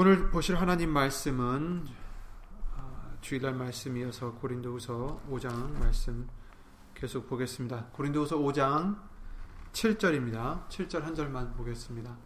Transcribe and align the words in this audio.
오늘 0.00 0.30
보실 0.30 0.54
하나님 0.54 0.90
말씀은 0.90 1.84
아, 2.76 3.16
주일날 3.20 3.54
말씀이어서 3.54 4.34
고린도후서 4.34 5.22
5장 5.28 5.76
말씀 5.76 6.28
계속 6.94 7.28
보겠습니다. 7.28 7.86
고린도후서 7.86 8.38
5장 8.38 8.96
7절입니다. 9.72 10.68
7절 10.68 11.00
한 11.00 11.16
절만 11.16 11.52
보겠습니다. 11.54 12.16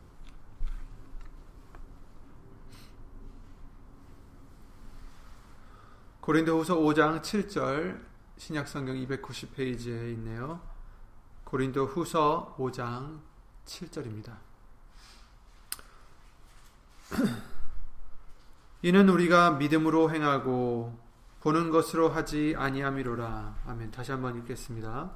고린도후서 6.20 6.76
5장 6.76 7.22
7절 7.22 8.04
신약성경 8.36 8.96
290페이지에 8.96 10.12
있네요. 10.12 10.60
고린도후서 11.44 12.56
5장 12.58 13.22
7절입니다. 13.64 14.36
이는 18.84 19.08
우리가 19.08 19.52
믿음으로 19.52 20.10
행하고 20.10 20.98
보는 21.38 21.70
것으로 21.70 22.08
하지 22.08 22.54
아니함이로라. 22.56 23.62
아멘. 23.68 23.92
다시 23.92 24.10
한번 24.10 24.36
읽겠습니다. 24.38 25.12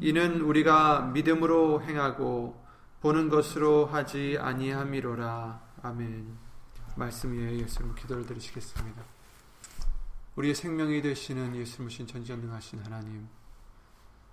이는 0.00 0.42
우리가 0.42 1.00
믿음으로 1.14 1.82
행하고 1.82 2.62
보는 3.00 3.30
것으로 3.30 3.86
하지 3.86 4.36
아니함이로라. 4.38 5.60
아멘. 5.82 6.36
말씀 6.94 7.32
위에 7.32 7.60
예수님 7.60 7.94
기도를 7.94 8.26
드리시겠습니다. 8.26 9.02
우리의 10.36 10.54
생명이 10.54 11.00
되시는 11.00 11.56
예수님신 11.56 12.06
전지전능하신 12.06 12.80
하나님. 12.84 13.26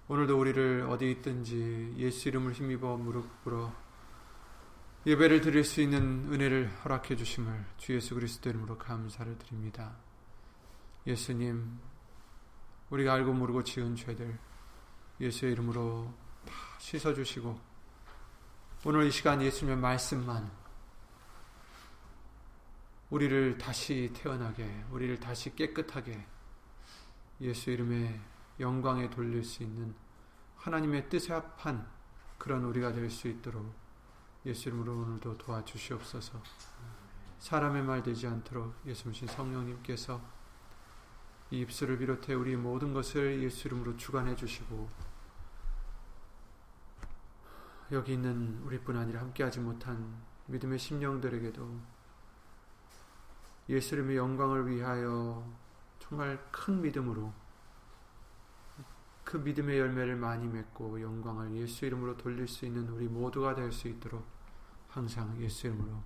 오늘도 0.09 0.37
우리를 0.37 0.85
어디 0.89 1.11
있든지 1.11 1.93
예수 1.97 2.27
이름을 2.27 2.51
힘입어 2.51 2.97
무릎 2.97 3.43
꿇어 3.45 3.71
예배를 5.05 5.39
드릴 5.39 5.63
수 5.63 5.79
있는 5.79 6.27
은혜를 6.31 6.69
허락해 6.83 7.15
주심을 7.15 7.65
주 7.77 7.95
예수 7.95 8.15
그리스도 8.15 8.49
이름으로 8.49 8.77
감사를 8.77 9.37
드립니다. 9.37 9.95
예수님, 11.07 11.79
우리가 12.89 13.13
알고 13.13 13.31
모르고 13.31 13.63
지은 13.63 13.95
죄들 13.95 14.37
예수의 15.21 15.53
이름으로 15.53 16.13
다 16.45 16.53
씻어 16.79 17.13
주시고 17.13 17.57
오늘 18.83 19.05
이 19.07 19.11
시간 19.11 19.41
예수님의 19.41 19.77
말씀만 19.77 20.51
우리를 23.09 23.57
다시 23.57 24.11
태어나게, 24.13 24.83
우리를 24.91 25.17
다시 25.21 25.55
깨끗하게 25.55 26.25
예수 27.39 27.71
이름의 27.71 28.19
영광에 28.59 29.09
돌릴 29.09 29.45
수 29.45 29.63
있는 29.63 29.95
하나님의 30.57 31.09
뜻에 31.09 31.33
합한 31.33 31.89
그런 32.37 32.65
우리가 32.65 32.91
될 32.91 33.09
수 33.09 33.29
있도록 33.29 33.73
예수 34.45 34.69
이름으로 34.69 34.93
오늘도 34.93 35.37
도와주시옵소서. 35.37 36.41
사람의 37.39 37.83
말 37.83 38.03
되지 38.03 38.27
않도록 38.27 38.73
예수님 38.85 39.27
성령님께서 39.27 40.21
이 41.51 41.59
입술을 41.61 41.97
비롯해 41.97 42.33
우리 42.33 42.55
모든 42.55 42.93
것을 42.93 43.41
예수 43.41 43.67
이름으로 43.67 43.97
주관해 43.97 44.35
주시고 44.35 44.87
여기 47.91 48.13
있는 48.13 48.61
우리뿐 48.63 48.95
아니라 48.95 49.21
함께하지 49.21 49.61
못한 49.61 50.21
믿음의 50.45 50.77
심령들에게도 50.77 51.79
예수 53.69 53.95
이름의 53.95 54.17
영광을 54.17 54.69
위하여 54.69 55.43
정말 55.99 56.39
큰 56.51 56.81
믿음으로 56.81 57.33
그 59.29 59.37
믿음의 59.37 59.77
열매를 59.77 60.15
많이 60.15 60.47
맺고 60.47 61.03
영광을 61.03 61.55
예수 61.55 61.85
이름으로 61.85 62.17
돌릴 62.17 62.47
수 62.47 62.65
있는 62.65 62.89
우리 62.89 63.07
모두가 63.07 63.53
될 63.53 63.71
수 63.71 63.87
있도록 63.87 64.25
항상 64.87 65.39
예수 65.39 65.67
이름으로 65.67 66.01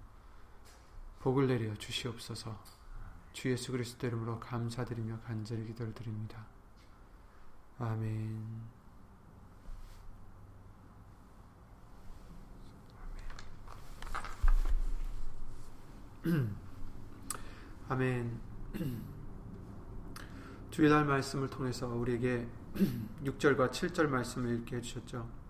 복을 1.22 1.48
내려 1.48 1.74
주시옵소서. 1.74 2.62
주 3.32 3.50
예수 3.50 3.72
그리스도 3.72 4.08
이름으로 4.08 4.42
감사드리며 4.42 5.22
간절히 5.22 5.66
기도를 5.68 5.94
드립니다. 5.94 6.46
아멘. 7.80 8.62
아멘. 17.88 18.42
주일날 20.72 21.06
말씀을 21.06 21.50
통해서 21.50 21.88
우리에게 21.88 22.50
6절과 23.24 23.72
7절 23.72 24.08
말씀을 24.08 24.56
읽게 24.58 24.78
해주셨죠. 24.78 25.44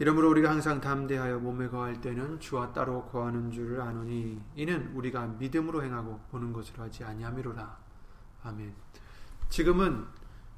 이러므로 0.00 0.30
우리가 0.30 0.50
항상 0.50 0.80
담대하여 0.80 1.40
몸에 1.40 1.68
거할 1.68 2.00
때는 2.00 2.38
주와 2.38 2.72
따로 2.72 3.04
거하는 3.06 3.50
줄을 3.50 3.80
아노니 3.80 4.40
이는 4.54 4.92
우리가 4.94 5.26
믿음으로 5.26 5.82
행하고 5.82 6.20
보는 6.30 6.52
것으로 6.52 6.84
하지 6.84 7.02
아니함이로라. 7.02 7.78
아멘. 8.44 8.72
지금은 9.48 10.06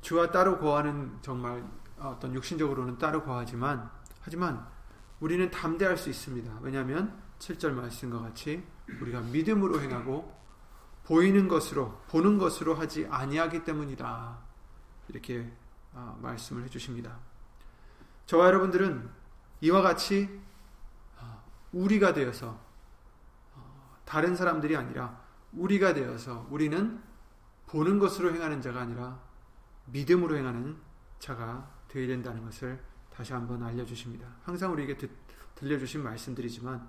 주와 0.02 0.30
따로 0.30 0.58
거하는 0.58 1.16
정말 1.22 1.64
어떤 1.98 2.34
육신적으로는 2.34 2.98
따로 2.98 3.22
거하지만 3.22 3.90
하지만 4.20 4.66
우리는 5.20 5.50
담대할 5.50 5.96
수 5.96 6.10
있습니다. 6.10 6.58
왜냐하면 6.60 7.18
7절 7.38 7.72
말씀과 7.72 8.20
같이 8.20 8.62
우리가 9.00 9.20
믿음으로 9.20 9.80
행하고 9.80 10.38
보이는 11.10 11.48
것으로 11.48 12.00
보는 12.06 12.38
것으로 12.38 12.76
하지 12.76 13.04
아니하기 13.10 13.64
때문이다. 13.64 14.38
이렇게 15.08 15.50
아, 15.92 16.16
말씀을 16.22 16.62
해주십니다. 16.62 17.18
저와 18.26 18.46
여러분들은 18.46 19.10
이와 19.60 19.82
같이 19.82 20.40
아, 21.18 21.42
우리가 21.72 22.12
되어서 22.12 22.56
어, 23.56 23.98
다른 24.04 24.36
사람들이 24.36 24.76
아니라 24.76 25.20
우리가 25.52 25.94
되어서 25.94 26.46
우리는 26.48 27.02
보는 27.66 27.98
것으로 27.98 28.32
행하는 28.32 28.62
자가 28.62 28.82
아니라 28.82 29.18
믿음으로 29.86 30.36
행하는 30.36 30.76
자가 31.18 31.68
되어야 31.88 32.06
된다는 32.06 32.44
것을 32.44 32.80
다시 33.12 33.32
한번 33.32 33.64
알려주십니다. 33.64 34.28
항상 34.44 34.72
우리에게 34.74 34.96
듣, 34.96 35.10
들려주신 35.56 36.04
말씀들이지만 36.04 36.86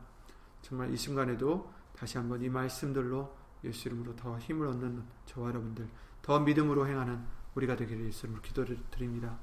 정말 0.61 0.93
이 0.93 0.97
순간에도 0.97 1.73
다시 1.97 2.19
한번 2.19 2.43
이 2.43 2.49
말씀들로 2.49 3.40
예수 3.63 3.87
이름으로 3.87 4.15
더 4.15 4.37
힘을 4.39 4.67
얻는 4.67 5.03
저와 5.25 5.49
여러분들 5.49 5.87
더 6.21 6.39
믿음으로 6.39 6.87
행하는 6.87 7.23
우리가 7.55 7.75
되기를 7.75 8.05
예수 8.05 8.25
이름으로 8.25 8.41
기도를 8.41 8.77
드립니다. 8.89 9.37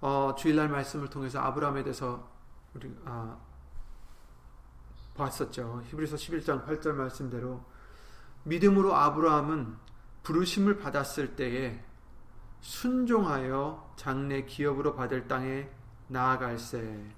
어, 0.00 0.34
주일날 0.36 0.68
말씀을 0.68 1.08
통해서 1.08 1.40
아브라함에 1.40 1.82
대해서 1.82 2.28
우리 2.74 2.94
아, 3.06 3.38
봤었죠. 5.14 5.82
히브리서 5.86 6.16
11장 6.16 6.66
8절 6.66 6.92
말씀대로 6.92 7.64
믿음으로 8.42 8.94
아브라함은 8.94 9.76
부르심을 10.22 10.78
받았을 10.78 11.36
때에 11.36 11.82
순종하여 12.60 13.94
장래 13.96 14.44
기업으로 14.44 14.94
받을 14.94 15.28
땅에 15.28 15.70
나아갈세 16.08 17.14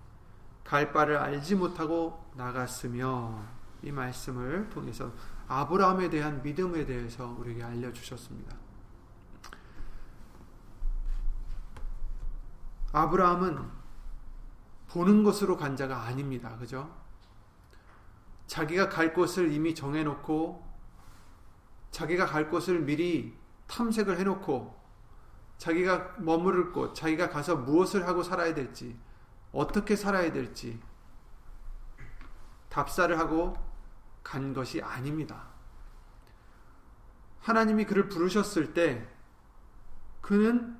갈 0.64 0.92
바를 0.92 1.16
알지 1.16 1.54
못하고 1.54 2.24
나갔으며 2.34 3.55
이 3.82 3.92
말씀을 3.92 4.68
통해서 4.70 5.12
아브라함에 5.48 6.10
대한 6.10 6.42
믿음에 6.42 6.84
대해서 6.84 7.36
우리에게 7.38 7.62
알려주셨습니다. 7.62 8.56
아브라함은 12.92 13.70
보는 14.88 15.24
것으로 15.24 15.56
간 15.56 15.76
자가 15.76 16.02
아닙니다. 16.02 16.56
그죠? 16.56 16.90
자기가 18.46 18.88
갈 18.88 19.12
곳을 19.12 19.52
이미 19.52 19.74
정해놓고 19.74 20.64
자기가 21.90 22.26
갈 22.26 22.48
곳을 22.48 22.80
미리 22.80 23.36
탐색을 23.66 24.18
해놓고 24.18 24.76
자기가 25.58 26.16
머무를 26.18 26.72
곳, 26.72 26.94
자기가 26.94 27.30
가서 27.30 27.56
무엇을 27.56 28.06
하고 28.06 28.22
살아야 28.22 28.54
될지, 28.54 28.98
어떻게 29.52 29.96
살아야 29.96 30.30
될지 30.32 30.78
답사를 32.68 33.18
하고 33.18 33.54
간 34.26 34.52
것이 34.52 34.82
아닙니다. 34.82 35.46
하나님이 37.42 37.84
그를 37.84 38.08
부르셨을 38.08 38.74
때 38.74 39.08
그는 40.20 40.76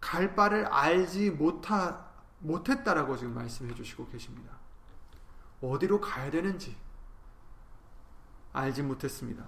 갈 0.00 0.36
바를 0.36 0.64
알지 0.66 1.32
못하, 1.32 2.08
못했다라고 2.38 3.16
지금 3.16 3.34
말씀해 3.34 3.74
주시고 3.74 4.08
계십니다. 4.10 4.56
어디로 5.60 6.00
가야 6.00 6.30
되는지 6.30 6.76
알지 8.52 8.84
못했습니다. 8.84 9.44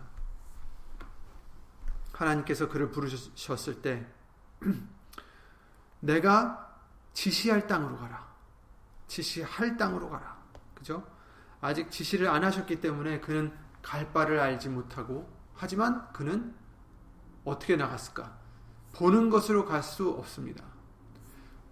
하나님께서 2.13 2.69
그를 2.69 2.91
부르셨을 2.91 3.81
때 3.81 4.13
내가 6.01 6.77
지시할 7.13 7.69
땅으로 7.69 7.97
가라. 7.97 8.27
지시할 9.07 9.77
땅으로 9.77 10.11
가라. 10.11 10.37
그죠? 10.75 11.18
아직 11.61 11.91
지시를 11.91 12.29
안 12.29 12.45
하셨기 12.45 12.81
때문에 12.81 13.21
그는 13.21 13.53
갈 13.83 14.13
바를 14.13 14.39
알지 14.41 14.69
못하고 14.69 15.29
하지만 15.55 16.13
그는 16.13 16.55
어떻게 17.45 17.77
나갔을까? 17.77 18.37
보는 18.95 19.31
것으로 19.31 19.65
갈 19.65 19.83
수 19.83 20.11
없습니다. 20.11 20.65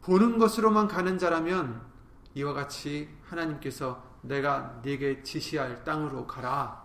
보는 0.02 0.38
것으로만 0.38 0.88
가는 0.88 1.18
자라면 1.18 1.82
이와 2.34 2.52
같이 2.52 3.08
하나님께서 3.24 4.04
내가 4.22 4.80
네게 4.82 5.22
지시할 5.22 5.84
땅으로 5.84 6.26
가라. 6.26 6.84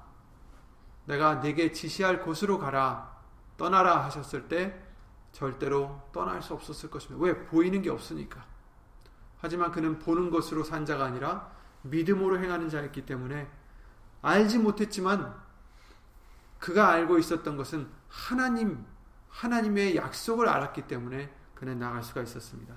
내가 1.06 1.36
네게 1.36 1.72
지시할 1.72 2.22
곳으로 2.24 2.58
가라. 2.58 3.16
떠나라 3.58 4.04
하셨을 4.06 4.48
때 4.48 4.82
절대로 5.32 6.02
떠날 6.12 6.42
수 6.42 6.54
없었을 6.54 6.90
것입니다. 6.90 7.24
왜? 7.24 7.46
보이는 7.46 7.82
게 7.82 7.90
없으니까. 7.90 8.44
하지만 9.40 9.72
그는 9.72 10.00
보는 10.00 10.30
것으로 10.30 10.64
산 10.64 10.86
자가 10.86 11.06
아니라 11.06 11.52
믿음으로 11.84 12.40
행하는 12.40 12.70
자였기 12.70 13.06
때문에 13.06 13.50
알지 14.22 14.60
못했지만 14.60 15.36
그가 16.60 16.90
알고 16.90 17.18
있었던 17.18 17.58
것은 17.58 17.90
하나님, 18.08 18.86
하나님의 19.30 19.96
약속을 19.96 20.48
알았기 20.48 20.84
때문에 20.84 21.34
그는 21.56 21.80
나갈 21.80 22.04
수가 22.04 22.22
있었습니다. 22.22 22.76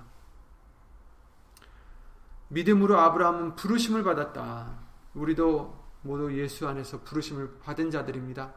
믿음으로 2.48 2.98
아브라함은 2.98 3.56
부르심을 3.56 4.04
받았다. 4.04 4.78
우리도 5.14 5.84
모두 6.02 6.32
예수 6.38 6.68
안에서 6.68 7.00
부르심을 7.02 7.58
받은 7.60 7.90
자들입니다. 7.90 8.52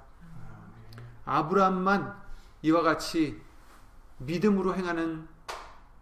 아브라함만 1.26 2.16
이와 2.62 2.82
같이 2.82 3.42
믿음으로 4.20 4.76
행하는 4.76 5.28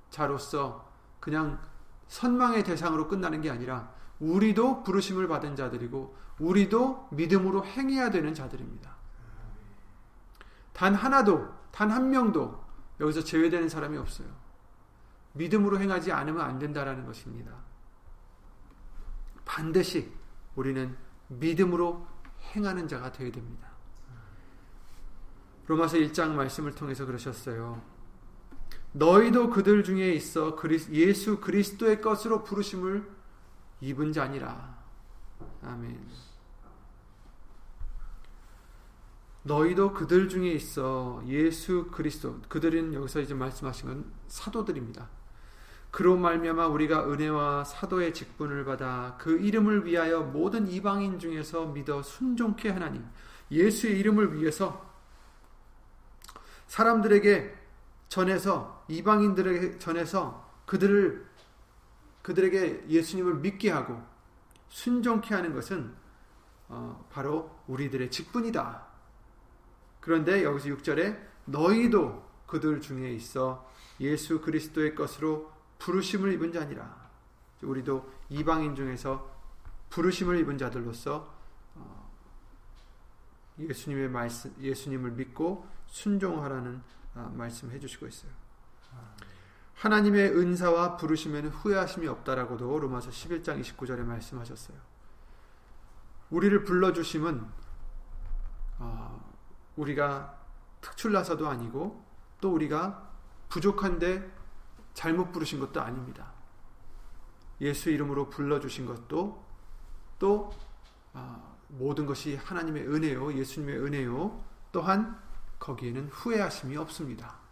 자로서 0.10 0.92
그냥 1.20 1.60
선망의 2.08 2.64
대상으로 2.64 3.08
끝나는 3.08 3.42
게 3.42 3.50
아니라 3.50 3.92
우리도 4.20 4.84
부르심을 4.84 5.28
받은 5.28 5.56
자들이고 5.56 6.16
우리도 6.40 7.10
믿음으로 7.12 7.66
행해야 7.66 8.10
되는 8.12 8.34
자들입니다. 8.34 8.96
단 10.74 10.94
하나도 10.94 11.54
단 11.72 11.92
한 11.92 12.10
명도 12.10 12.64
여기서 13.00 13.24
제외되는 13.24 13.70
사람이 13.70 13.98
없어요. 13.98 14.28
믿음으로 15.34 15.80
행하지 15.80 16.12
않으면 16.12 16.42
안 16.42 16.60
된다라는 16.60 17.06
것입니다. 17.06 17.52
반드시 19.44 20.12
우리는 20.56 20.96
믿음으로 21.28 22.08
행하는 22.56 22.88
자가 22.88 23.12
되어야 23.12 23.32
됩니다. 23.32 23.70
로마서 25.68 25.98
1장 25.98 26.32
말씀을 26.32 26.74
통해서 26.76 27.06
그러셨어요. 27.06 27.82
너희도 28.94 29.50
그들 29.50 29.84
중에 29.84 30.14
있어 30.14 30.56
예수 30.92 31.42
그리스도의 31.42 32.02
것으로 32.02 32.44
부르심을 32.44 33.15
입은 33.82 34.14
자니라. 34.14 34.76
아멘. 35.64 36.08
너희도 39.44 39.94
그들 39.94 40.28
중에 40.28 40.52
있어 40.54 41.22
예수 41.28 41.88
그리스도 41.92 42.42
그들은 42.50 42.94
여기서 42.94 43.20
이제 43.20 43.34
말씀하신 43.34 43.88
건 43.88 44.12
사도들입니다. 44.28 45.08
그로 45.92 46.18
말미암아 46.18 46.68
우리가 46.68 47.10
은혜와 47.10 47.64
사도의 47.64 48.14
직분을 48.14 48.66
받아 48.66 49.16
그 49.20 49.40
이름을 49.40 49.86
위하여 49.86 50.22
모든 50.22 50.68
이방인 50.68 51.20
중에서 51.20 51.68
믿어 51.68 52.02
순종케 52.02 52.70
하나니 52.70 53.02
예수의 53.52 54.00
이름을 54.00 54.36
위해서 54.36 54.94
사람들에게 56.68 57.56
전해서 58.10 58.84
이방인들에게 58.88 59.78
전해서 59.78 60.52
그들을 60.66 61.26
그들에게 62.26 62.86
예수님을 62.90 63.36
믿게 63.36 63.70
하고 63.70 64.02
순종케 64.70 65.36
하는 65.36 65.54
것은 65.54 65.94
어, 66.68 67.08
바로 67.12 67.56
우리들의 67.68 68.10
직분이다. 68.10 68.84
그런데 70.00 70.44
여기서 70.44 70.70
6절에 70.70 71.24
너희도 71.46 72.28
그들 72.48 72.82
중에 72.82 73.12
있어 73.12 73.70
예수 74.00 74.42
그리스도의 74.42 74.96
것으로 74.96 75.52
부르심을 75.78 76.34
입은 76.34 76.52
자니라. 76.52 77.12
우리도 77.62 78.12
이방인 78.30 78.74
중에서 78.74 79.32
부르심을 79.92 80.40
입은 80.40 80.58
자들로서 80.58 81.32
어, 81.76 82.12
예수님의 83.60 84.10
말씀, 84.10 84.52
예수님을 84.60 85.12
믿고 85.12 85.68
순종하라는 85.86 86.82
어, 87.14 87.32
말씀해 87.38 87.80
주시고 87.80 88.08
있어요. 88.08 88.45
하나님의 89.76 90.32
은사와 90.38 90.98
부르심에는 90.98 91.50
후회하심이 91.50 92.08
없다라고도 92.08 92.80
로마서 92.80 93.10
11장 93.10 93.62
29절에 93.62 94.00
말씀하셨어요. 94.00 94.78
우리를 96.30 96.64
불러주심은 96.64 97.46
어, 98.80 99.34
우리가 99.76 100.38
특출나서도 100.82 101.48
아니고 101.48 102.04
또 102.42 102.54
우리가 102.54 103.10
부족한데 103.50 104.32
잘못 104.94 105.32
부르신 105.32 105.60
것도 105.60 105.82
아닙니다. 105.82 106.32
예수 107.62 107.90
이름으로 107.90 108.30
불러주신 108.30 108.86
것도 108.86 109.46
또 110.20 110.52
어, 111.14 111.58
모든 111.68 112.06
것이 112.06 112.36
하나님의 112.36 112.88
은혜요, 112.88 113.34
예수님의 113.34 113.80
은혜요. 113.80 114.44
또한 114.72 115.20
거기에는 115.60 116.10
후회하심이 116.10 116.76
없습니다. 116.78 117.45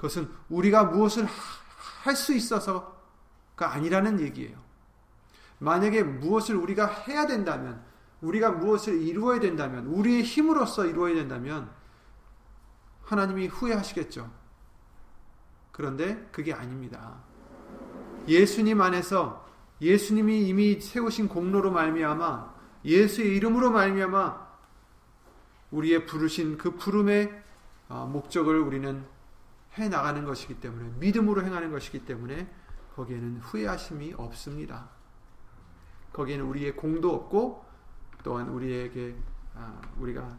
그것은 0.00 0.30
우리가 0.48 0.84
무엇을 0.84 1.26
할 2.02 2.16
수 2.16 2.32
있어서가 2.32 2.94
아니라는 3.58 4.20
얘기예요. 4.20 4.58
만약에 5.58 6.02
무엇을 6.02 6.56
우리가 6.56 6.86
해야 6.86 7.26
된다면, 7.26 7.84
우리가 8.22 8.52
무엇을 8.52 9.02
이루어야 9.02 9.40
된다면, 9.40 9.86
우리의 9.88 10.22
힘으로써 10.22 10.86
이루어야 10.86 11.14
된다면, 11.14 11.70
하나님이 13.02 13.48
후회하시겠죠. 13.48 14.30
그런데 15.70 16.26
그게 16.32 16.54
아닙니다. 16.54 17.22
예수님 18.26 18.80
안에서 18.80 19.46
예수님이 19.82 20.48
이미 20.48 20.80
세우신 20.80 21.28
공로로 21.28 21.70
말미암아 21.72 22.54
예수의 22.84 23.36
이름으로 23.36 23.70
말미암아 23.70 24.48
우리의 25.70 26.06
부르신 26.06 26.56
그 26.56 26.76
부름의 26.76 27.42
어, 27.88 28.06
목적을 28.10 28.58
우리는 28.60 29.04
해 29.78 29.88
나가는 29.88 30.24
것이기 30.24 30.60
때문에 30.60 30.90
믿음으로 30.98 31.44
행하는 31.44 31.70
것이기 31.70 32.04
때문에 32.04 32.52
거기에는 32.96 33.40
후회하심이 33.40 34.14
없습니다. 34.16 34.88
거기에는 36.12 36.44
우리의 36.46 36.76
공도 36.76 37.14
없고 37.14 37.64
또한 38.22 38.48
우리에게 38.48 39.16
아, 39.54 39.80
우리가 39.96 40.36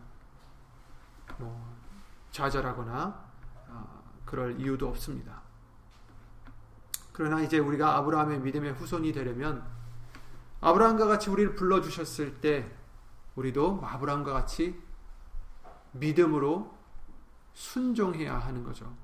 뭐 1.38 1.75
좌절하거나 2.31 3.31
그럴 4.25 4.60
이유도 4.60 4.88
없습니다. 4.88 5.42
그러나 7.12 7.42
이제 7.42 7.60
우리가 7.60 7.98
아브라함의 7.98 8.39
믿음의 8.39 8.74
후손이 8.74 9.12
되려면 9.12 9.63
아브라함과 10.62 11.07
같이 11.07 11.30
우리를 11.30 11.56
불러 11.56 11.81
주셨을 11.81 12.40
때 12.40 12.71
우리도 13.35 13.81
아브라함과 13.83 14.31
같이 14.31 14.81
믿음으로 15.92 16.78
순종해야 17.54 18.38
하는 18.38 18.64
거죠. 18.64 18.95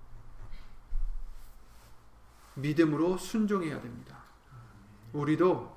믿음으로 2.57 3.17
순종해야 3.17 3.81
됩니다. 3.81 4.17
우리도 5.13 5.75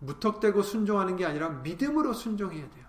무턱대고 0.00 0.62
순종하는 0.62 1.16
게 1.16 1.24
아니라 1.24 1.48
믿음으로 1.48 2.12
순종해야 2.12 2.68
돼요. 2.70 2.84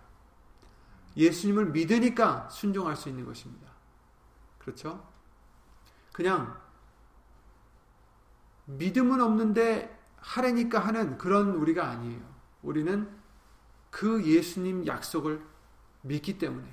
예수님을 1.15 1.67
믿으니까 1.67 2.50
순종할 2.50 2.95
수 2.95 3.09
있는 3.09 3.25
것입니다. 3.25 3.71
그렇죠? 4.57 5.07
그냥 6.12 6.59
믿음은 8.65 9.21
없는데 9.21 9.97
하래니까 10.17 10.79
하는 10.79 11.17
그런 11.17 11.51
우리가 11.51 11.88
아니에요. 11.88 12.21
우리는 12.63 13.09
그 13.91 14.25
예수님 14.25 14.88
약속을 14.88 15.41
믿기 16.01 16.38
때문에 16.38 16.67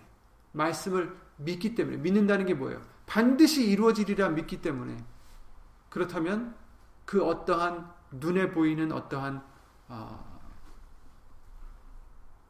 말씀을 0.53 1.17
믿기 1.37 1.75
때문에 1.75 1.99
믿는다는 1.99 2.47
게 2.47 2.55
뭐예요? 2.55 2.83
반드시 3.07 3.69
이루어지리라 3.69 4.31
믿기 4.31 4.61
때문에 4.61 4.97
그렇다면 5.93 6.57
그 7.05 7.23
어떠한 7.23 7.93
눈에 8.13 8.51
보이는 8.51 8.91
어떠한 8.91 9.47
어, 9.89 10.41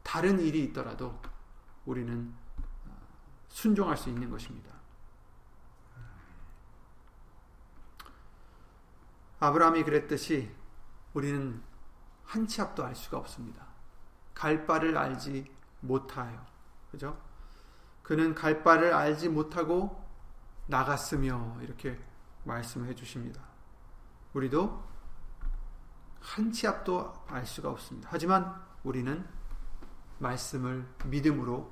다른 0.04 0.38
일이 0.38 0.62
있더라도 0.66 1.20
우리는 1.84 2.32
순종할 3.48 3.96
수 3.96 4.08
있는 4.10 4.30
것입니다. 4.30 4.70
아브라함이 9.40 9.82
그랬듯이 9.82 10.54
우리는 11.12 11.60
한 12.24 12.46
치 12.46 12.62
앞도 12.62 12.84
알 12.84 12.94
수가 12.94 13.18
없습니다. 13.18 13.66
갈 14.34 14.66
바를 14.66 14.96
알지 14.96 15.52
못하여. 15.80 16.46
그죠? 16.92 17.20
그는 18.04 18.36
갈 18.36 18.62
바를 18.62 18.94
알지 18.94 19.28
못하고 19.28 20.00
나갔으며 20.68 21.58
이렇게 21.60 21.98
말씀해 22.44 22.94
주십니다. 22.94 23.42
우리도 24.34 24.82
한 26.20 26.52
치 26.52 26.66
앞도 26.66 27.12
알 27.26 27.44
수가 27.44 27.70
없습니다. 27.70 28.08
하지만 28.12 28.54
우리는 28.84 29.26
말씀을 30.18 30.86
믿음으로 31.06 31.70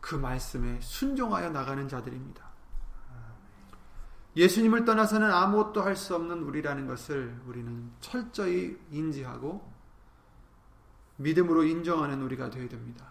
그 0.00 0.14
말씀에 0.14 0.80
순종하여 0.80 1.50
나가는 1.50 1.88
자들입니다. 1.88 2.46
예수님을 4.36 4.84
떠나서는 4.84 5.30
아무것도 5.32 5.82
할 5.82 5.96
수 5.96 6.14
없는 6.14 6.44
우리라는 6.44 6.86
것을 6.86 7.40
우리는 7.46 7.90
철저히 8.00 8.78
인지하고 8.90 9.72
믿음으로 11.16 11.64
인정하는 11.64 12.22
우리가 12.22 12.48
되어야 12.48 12.68
됩니다. 12.68 13.06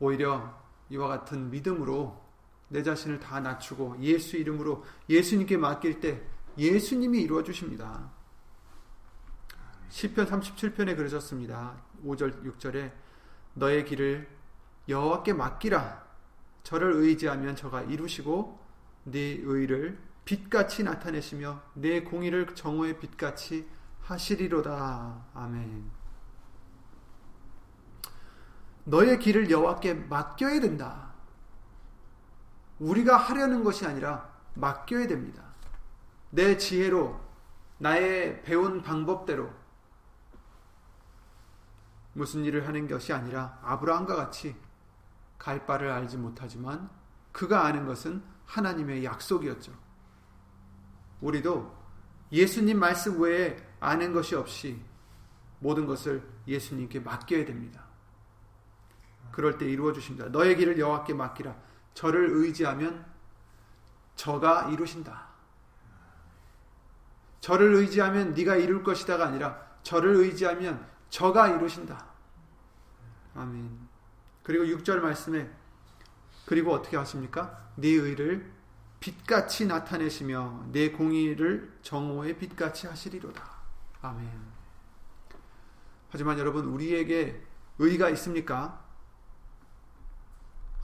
오히려 0.00 0.58
이와 0.88 1.08
같은 1.08 1.50
믿음으로 1.50 2.27
내 2.68 2.82
자신을 2.82 3.20
다 3.20 3.40
낮추고 3.40 3.96
예수 4.00 4.36
이름으로 4.36 4.84
예수님께 5.08 5.56
맡길 5.56 6.00
때 6.00 6.22
예수님이 6.56 7.22
이루어 7.22 7.42
주십니다. 7.42 8.10
시편 9.88 10.26
37편에 10.26 10.96
그러셨습니다. 10.96 11.76
5절 12.04 12.44
6절에 12.44 12.92
너의 13.54 13.84
길을 13.84 14.28
여호와께 14.88 15.32
맡기라. 15.32 16.06
저를 16.62 16.92
의지하면 16.92 17.56
저가 17.56 17.82
이루시고 17.82 18.58
네 19.04 19.38
의를 19.42 19.98
빛같이 20.24 20.82
나타내시며 20.82 21.62
내 21.74 22.02
공의를 22.02 22.54
정오의 22.54 23.00
빛같이 23.00 23.66
하시리로다. 24.02 25.26
아멘. 25.34 25.90
너의 28.84 29.18
길을 29.18 29.50
여호와께 29.50 29.94
맡겨야 29.94 30.60
된다. 30.60 31.07
우리가 32.78 33.16
하려는 33.16 33.64
것이 33.64 33.86
아니라 33.86 34.30
맡겨야 34.54 35.06
됩니다. 35.06 35.42
내 36.30 36.56
지혜로 36.56 37.18
나의 37.78 38.42
배운 38.42 38.82
방법대로 38.82 39.50
무슨 42.12 42.44
일을 42.44 42.66
하는 42.66 42.88
것이 42.88 43.12
아니라 43.12 43.58
아브라함과 43.62 44.16
같이 44.16 44.56
갈 45.38 45.66
바를 45.66 45.90
알지 45.90 46.16
못하지만 46.16 46.90
그가 47.32 47.64
아는 47.64 47.86
것은 47.86 48.22
하나님의 48.46 49.04
약속이었죠. 49.04 49.72
우리도 51.20 51.76
예수님 52.32 52.78
말씀 52.78 53.20
외에 53.20 53.56
아는 53.80 54.12
것이 54.12 54.34
없이 54.34 54.82
모든 55.60 55.86
것을 55.86 56.28
예수님께 56.46 57.00
맡겨야 57.00 57.44
됩니다. 57.44 57.84
그럴 59.30 59.58
때 59.58 59.66
이루어 59.66 59.92
주십니다. 59.92 60.28
너의 60.28 60.56
길을 60.56 60.78
여호와께 60.78 61.14
맡기라. 61.14 61.54
저를 61.98 62.30
의지하면 62.30 63.04
저가 64.14 64.68
이루신다. 64.70 65.26
저를 67.40 67.74
의지하면 67.74 68.34
네가 68.34 68.54
이룰 68.54 68.84
것이다가 68.84 69.26
아니라 69.26 69.60
저를 69.82 70.14
의지하면 70.14 70.88
저가 71.10 71.48
이루신다. 71.48 72.06
아멘. 73.34 73.88
그리고 74.44 74.64
6절 74.76 75.00
말씀에 75.00 75.50
그리고 76.46 76.72
어떻게 76.72 76.96
하십니까? 76.96 77.68
네 77.74 77.88
의를 77.88 78.48
빛같이 79.00 79.66
나타내시며 79.66 80.66
내 80.70 80.92
공의를 80.92 81.80
정오의 81.82 82.38
빛같이 82.38 82.86
하시리로다. 82.86 83.42
아멘. 84.02 84.30
하지만 86.10 86.38
여러분 86.38 86.66
우리에게 86.66 87.44
의가 87.80 88.08
있습니까? 88.10 88.87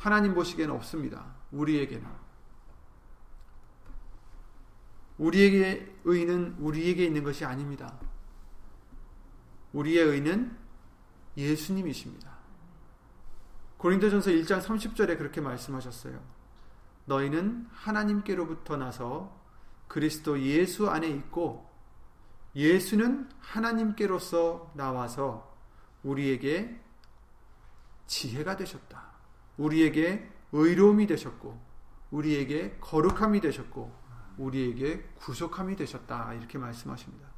하나님 0.04 0.34
보시기에는 0.34 0.74
없습니다. 0.74 1.34
우리에게는. 1.50 2.06
우리에게 5.16 5.96
의는 6.04 6.56
우리에게 6.58 7.06
있는 7.06 7.24
것이 7.24 7.46
아닙니다. 7.46 7.98
우리의 9.72 10.04
의는 10.04 10.58
예수님이십니다. 11.38 12.36
고린도전서 13.78 14.30
1장 14.32 14.60
30절에 14.60 15.16
그렇게 15.16 15.40
말씀하셨어요. 15.40 16.22
너희는 17.06 17.66
하나님께로부터 17.72 18.76
나서 18.76 19.34
그리스도 19.88 20.38
예수 20.38 20.90
안에 20.90 21.08
있고 21.08 21.66
예수는 22.54 23.30
하나님께로서 23.40 24.70
나와서 24.76 25.56
우리에게 26.02 26.78
지혜가 28.06 28.56
되셨다. 28.56 29.13
우리에게 29.56 30.30
의로움이 30.52 31.06
되셨고 31.06 31.60
우리에게 32.10 32.76
거룩함이 32.80 33.40
되셨고 33.40 33.92
우리에게 34.38 35.02
구속함이 35.16 35.76
되셨다. 35.76 36.34
이렇게 36.34 36.58
말씀하십니다. 36.58 37.28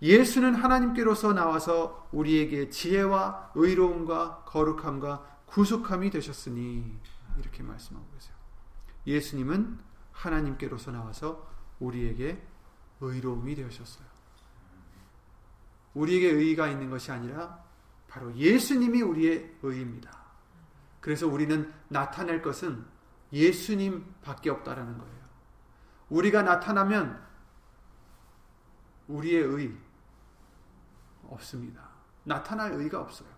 예수는 0.00 0.54
하나님께로서 0.54 1.32
나와서 1.32 2.08
우리에게 2.12 2.70
지혜와 2.70 3.52
의로움과 3.54 4.44
거룩함과 4.46 5.42
구속함이 5.46 6.10
되셨으니 6.10 6.98
이렇게 7.38 7.62
말씀하고 7.62 8.06
계세요. 8.12 8.34
예수님은 9.06 9.78
하나님께로서 10.12 10.92
나와서 10.92 11.48
우리에게 11.80 12.40
의로움이 13.00 13.54
되셨어요. 13.54 14.06
우리에게 15.94 16.28
의가 16.28 16.68
있는 16.68 16.90
것이 16.90 17.10
아니라 17.10 17.64
바로 18.08 18.34
예수님이 18.34 19.02
우리의 19.02 19.56
의입니다. 19.62 20.17
그래서 21.00 21.26
우리는 21.26 21.72
나타낼 21.88 22.42
것은 22.42 22.84
예수님 23.32 24.14
밖에 24.22 24.50
없다라는 24.50 24.98
거예요. 24.98 25.18
우리가 26.08 26.42
나타나면 26.42 27.22
우리의 29.08 29.42
의 29.42 29.76
없습니다. 31.28 31.88
나타날 32.24 32.72
의가 32.72 33.00
없어요. 33.00 33.28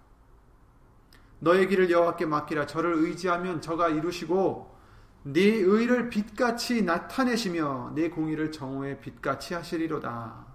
너의 1.41 1.69
길을 1.69 1.91
여호와께 1.91 2.27
맡기라 2.27 2.67
저를 2.67 2.95
의지하면 2.95 3.61
저가 3.61 3.89
이루시고 3.89 4.79
네 5.23 5.43
의를 5.43 6.09
빛같이 6.09 6.83
나타내시며 6.83 7.93
네 7.95 8.11
공의를 8.11 8.53
정오의 8.53 9.01
빛같이 9.01 9.55
하시리로다. 9.55 10.47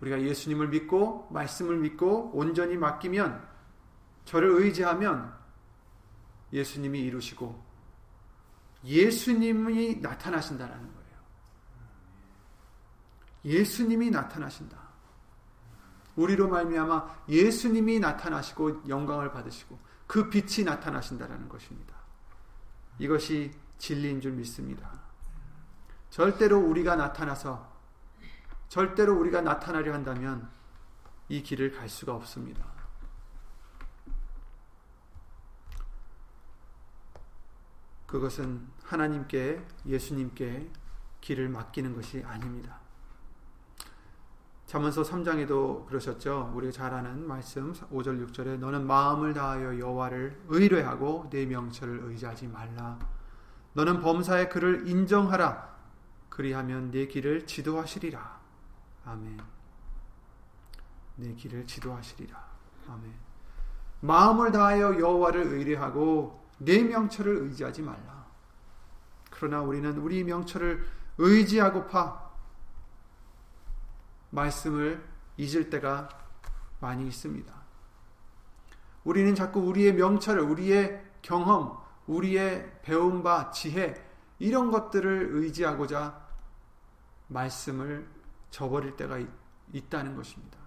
우리가 0.00 0.20
예수님을 0.20 0.68
믿고 0.68 1.28
말씀을 1.30 1.76
믿고 1.78 2.32
온전히 2.34 2.76
맡기면 2.76 3.51
저를 4.24 4.50
의지하면 4.50 5.34
예수님이 6.52 7.00
이루시고 7.00 7.72
예수님이 8.84 9.96
나타나신다라는 10.00 10.92
거예요. 10.92 11.02
예수님이 13.44 14.10
나타나신다. 14.10 14.82
우리로 16.16 16.48
말미암아 16.48 17.24
예수님이 17.28 18.00
나타나시고 18.00 18.88
영광을 18.88 19.32
받으시고 19.32 19.78
그 20.06 20.28
빛이 20.28 20.64
나타나신다라는 20.64 21.48
것입니다. 21.48 21.94
이것이 22.98 23.50
진리인 23.78 24.20
줄 24.20 24.32
믿습니다. 24.32 25.00
절대로 26.10 26.58
우리가 26.58 26.96
나타나서 26.96 27.72
절대로 28.68 29.18
우리가 29.18 29.40
나타나려 29.40 29.92
한다면 29.94 30.50
이 31.28 31.42
길을 31.42 31.72
갈 31.72 31.88
수가 31.88 32.14
없습니다. 32.14 32.71
그것은 38.12 38.60
하나님께 38.84 39.64
예수님께 39.86 40.70
길을 41.22 41.48
맡기는 41.48 41.94
것이 41.94 42.22
아닙니다. 42.22 42.78
잠언서 44.66 45.00
3장에도 45.00 45.86
그러셨죠. 45.86 46.52
우리가 46.54 46.72
잘 46.72 46.92
아는 46.92 47.26
말씀 47.26 47.72
5절 47.72 48.28
6절에 48.28 48.58
너는 48.58 48.86
마음을 48.86 49.32
다하여 49.32 49.78
여호와를 49.78 50.42
의뢰하고 50.48 51.28
내 51.30 51.46
명철을 51.46 52.00
의지하지 52.04 52.48
말라. 52.48 52.98
너는 53.72 54.02
범사의 54.02 54.50
그를 54.50 54.86
인정하라. 54.86 55.74
그리하면 56.28 56.90
내 56.90 57.06
길을 57.06 57.46
지도하시리라. 57.46 58.40
아멘. 59.06 59.40
내 61.16 61.34
길을 61.34 61.66
지도하시리라. 61.66 62.44
아멘. 62.88 63.10
마음을 64.00 64.52
다하여 64.52 65.00
여호와를 65.00 65.44
의뢰하고 65.44 66.41
내 66.64 66.82
명철을 66.82 67.36
의지하지 67.42 67.82
말라. 67.82 68.26
그러나 69.30 69.60
우리는 69.62 69.96
우리 69.98 70.22
명철을 70.24 70.86
의지하고파 71.18 72.30
말씀을 74.30 75.04
잊을 75.36 75.70
때가 75.70 76.08
많이 76.80 77.06
있습니다. 77.06 77.52
우리는 79.04 79.34
자꾸 79.34 79.60
우리의 79.60 79.94
명철을, 79.94 80.42
우리의 80.42 81.04
경험, 81.22 81.78
우리의 82.06 82.80
배운 82.82 83.22
바, 83.22 83.50
지혜, 83.50 83.94
이런 84.38 84.70
것들을 84.70 85.28
의지하고자 85.32 86.20
말씀을 87.28 88.08
저버릴 88.50 88.96
때가 88.96 89.18
있, 89.18 89.28
있다는 89.72 90.16
것입니다. 90.16 90.61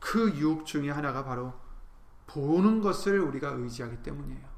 그 0.00 0.34
유혹 0.34 0.66
중에 0.66 0.90
하나가 0.90 1.24
바로 1.24 1.54
보는 2.26 2.80
것을 2.80 3.20
우리가 3.20 3.50
의지하기 3.50 4.02
때문이에요. 4.02 4.48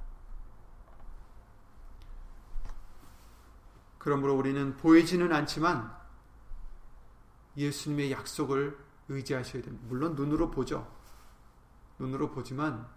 그러므로 3.99 4.35
우리는 4.35 4.77
보이지는 4.77 5.33
않지만 5.33 5.95
예수님의 7.57 8.11
약속을 8.13 8.79
의지하셔야 9.09 9.63
됩니다. 9.63 9.85
물론 9.89 10.15
눈으로 10.15 10.51
보죠. 10.51 10.91
눈으로 11.99 12.31
보지만 12.31 12.89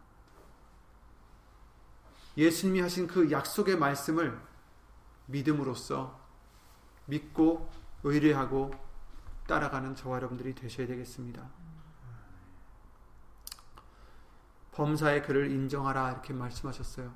예수님이 2.38 2.82
하신 2.82 3.08
그 3.08 3.32
약속의 3.32 3.78
말씀을 3.78 4.40
믿음으로써 5.28 6.20
믿고 7.06 7.70
의뢰하고 8.04 8.72
따라가는 9.48 9.96
저와 9.96 10.18
여러분들이 10.18 10.54
되셔야 10.56 10.88
되겠습니다. 10.88 11.65
범사의 14.75 15.24
그를 15.24 15.51
인정하라 15.51 16.12
이렇게 16.12 16.34
말씀하셨어요. 16.34 17.12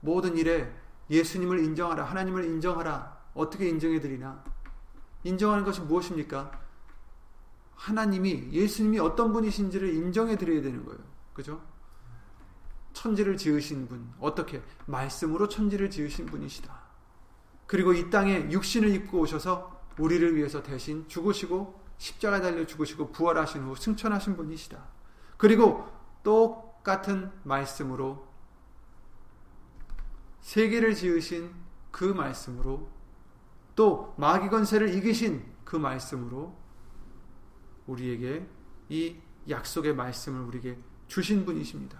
모든 0.00 0.36
일에 0.36 0.72
예수님을 1.10 1.58
인정하라 1.64 2.04
하나님을 2.04 2.44
인정하라 2.44 3.24
어떻게 3.34 3.68
인정해 3.68 4.00
드리나 4.00 4.44
인정하는 5.24 5.64
것이 5.64 5.80
무엇입니까? 5.80 6.62
하나님이 7.74 8.50
예수님이 8.52 9.00
어떤 9.00 9.32
분이신지를 9.32 9.92
인정해 9.94 10.36
드려야 10.36 10.62
되는 10.62 10.84
거예요. 10.84 11.00
그죠? 11.32 11.60
천지를 12.92 13.36
지으신 13.36 13.88
분 13.88 14.12
어떻게 14.20 14.62
말씀으로 14.86 15.48
천지를 15.48 15.90
지으신 15.90 16.26
분이시다. 16.26 16.72
그리고 17.66 17.92
이 17.92 18.08
땅에 18.08 18.50
육신을 18.50 18.94
입고 18.94 19.20
오셔서 19.20 19.82
우리를 19.98 20.36
위해서 20.36 20.62
대신 20.62 21.08
죽으시고 21.08 21.82
십자가 21.98 22.40
달려 22.40 22.64
죽으시고 22.64 23.10
부활하신 23.10 23.64
후 23.64 23.74
승천하신 23.74 24.36
분이시다. 24.36 24.78
그리고 25.36 25.88
똑 26.22 26.73
같은 26.84 27.32
말씀으로 27.42 28.28
세계를 30.42 30.94
지으신 30.94 31.52
그 31.90 32.04
말씀으로 32.04 32.90
또 33.74 34.14
마귀 34.18 34.50
권세를 34.50 34.94
이기신 34.94 35.54
그 35.64 35.76
말씀으로 35.76 36.56
우리에게 37.86 38.46
이 38.90 39.16
약속의 39.48 39.94
말씀을 39.94 40.42
우리에게 40.42 40.78
주신 41.08 41.44
분이십니다. 41.44 41.98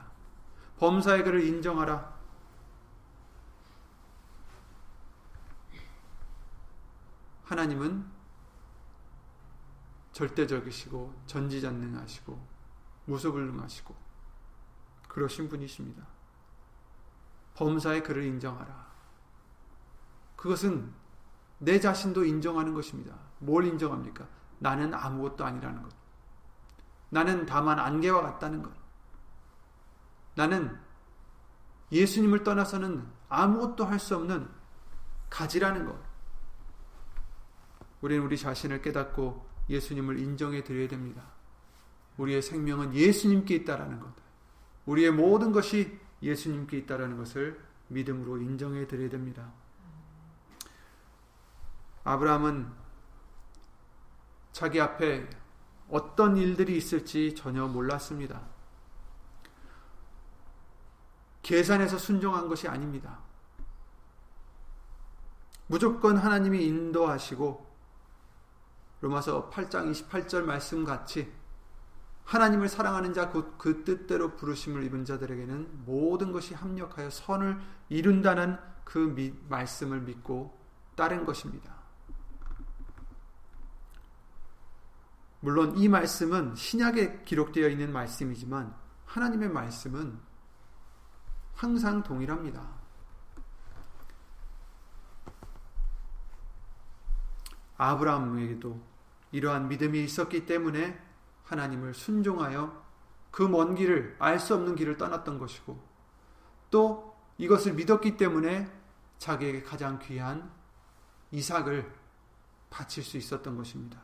범사의 0.79 1.25
그를 1.25 1.45
인정하라. 1.45 2.14
하나님은 7.45 8.07
절대적이시고 10.12 11.23
전지전능하시고 11.26 12.47
무소불능하시고 13.07 14.03
그러신 15.14 15.49
분이십니다. 15.49 16.04
범사의 17.54 18.02
그를 18.02 18.25
인정하라. 18.25 18.92
그것은 20.35 20.92
내 21.61 21.78
자신도 21.78 22.25
인정하는 22.25 22.75
것입니다. 22.75 23.16
뭘 23.38 23.64
인정합니까? 23.64 24.26
나는 24.59 24.92
아무것도 24.92 25.44
아니라는 25.44 25.85
것. 25.85 25.92
나는 27.11 27.47
다만 27.47 27.78
안개와 27.78 28.23
같다는 28.23 28.61
것. 28.61 28.73
나는 30.35 30.76
예수님을 31.92 32.42
떠나서는 32.42 33.06
아무것도 33.28 33.85
할 33.85 34.00
수 34.00 34.16
없는 34.16 34.49
가지라는 35.30 35.87
것. 35.87 35.97
우리는 38.00 38.25
우리 38.25 38.37
자신을 38.37 38.83
깨닫고 38.83 39.49
예수님을 39.68 40.18
인정해 40.18 40.64
드려야 40.64 40.88
됩니다. 40.88 41.23
우리의 42.16 42.42
생명은 42.42 42.94
예수님께 42.94 43.54
있다라는 43.54 44.00
것. 44.00 44.24
우리의 44.87 45.11
모든 45.11 45.53
것이 45.53 45.99
예수님께 46.23 46.79
있다라는 46.79 47.17
것을 47.17 47.61
믿음으로 47.88 48.38
인정해 48.38 48.87
드려야 48.87 49.09
됩니다. 49.09 49.53
아브라함은 52.05 52.71
자기 54.53 54.81
앞에 54.81 55.29
어떤 55.88 56.37
일들이 56.37 56.76
있을지 56.76 57.35
전혀 57.35 57.67
몰랐습니다. 57.67 58.43
계산해서 61.43 61.99
순종한 61.99 62.49
것이 62.49 62.69
아닙니다. 62.69 63.19
무조건 65.67 66.17
하나님이 66.17 66.64
인도하시고 66.67 67.75
로마서 69.01 69.51
8장 69.51 69.90
28절 69.90 70.42
말씀 70.42 70.85
같이 70.85 71.33
하나님을 72.24 72.68
사랑하는 72.68 73.12
자 73.12 73.30
곧 73.32 73.58
그 73.58 73.84
뜻대로 73.84 74.34
부르심을 74.37 74.82
입은 74.84 75.04
자들에게는 75.04 75.84
모든 75.84 76.32
것이 76.32 76.54
합력하여 76.54 77.10
선을 77.10 77.60
이룬다는 77.88 78.58
그 78.84 78.98
미, 78.98 79.34
말씀을 79.48 80.00
믿고 80.00 80.58
따른 80.96 81.24
것입니다. 81.24 81.74
물론 85.40 85.76
이 85.76 85.88
말씀은 85.88 86.54
신약에 86.54 87.24
기록되어 87.24 87.68
있는 87.68 87.92
말씀이지만 87.92 88.74
하나님의 89.04 89.50
말씀은 89.50 90.18
항상 91.54 92.02
동일합니다. 92.02 92.66
아브라함에게도 97.76 98.80
이러한 99.32 99.68
믿음이 99.68 100.02
있었기 100.04 100.46
때문에 100.46 101.04
하나님을 101.44 101.94
순종하여 101.94 102.85
그 103.30 103.48
먼 103.48 103.74
길을 103.74 104.16
알 104.18 104.38
수 104.38 104.54
없는 104.54 104.76
길을 104.76 104.96
떠났던 104.96 105.38
것이고 105.38 105.83
또 106.70 107.16
이것을 107.38 107.74
믿었기 107.74 108.16
때문에 108.16 108.70
자기에게 109.18 109.62
가장 109.62 109.98
귀한 109.98 110.52
이삭을 111.33 111.92
바칠 112.70 113.02
수 113.02 113.16
있었던 113.16 113.57
것입니다. 113.57 114.02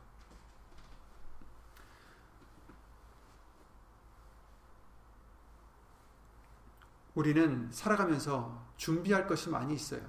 우리는 7.15 7.71
살아가면서 7.73 8.67
준비할 8.77 9.27
것이 9.27 9.51
많이 9.51 9.75
있어요. 9.75 10.01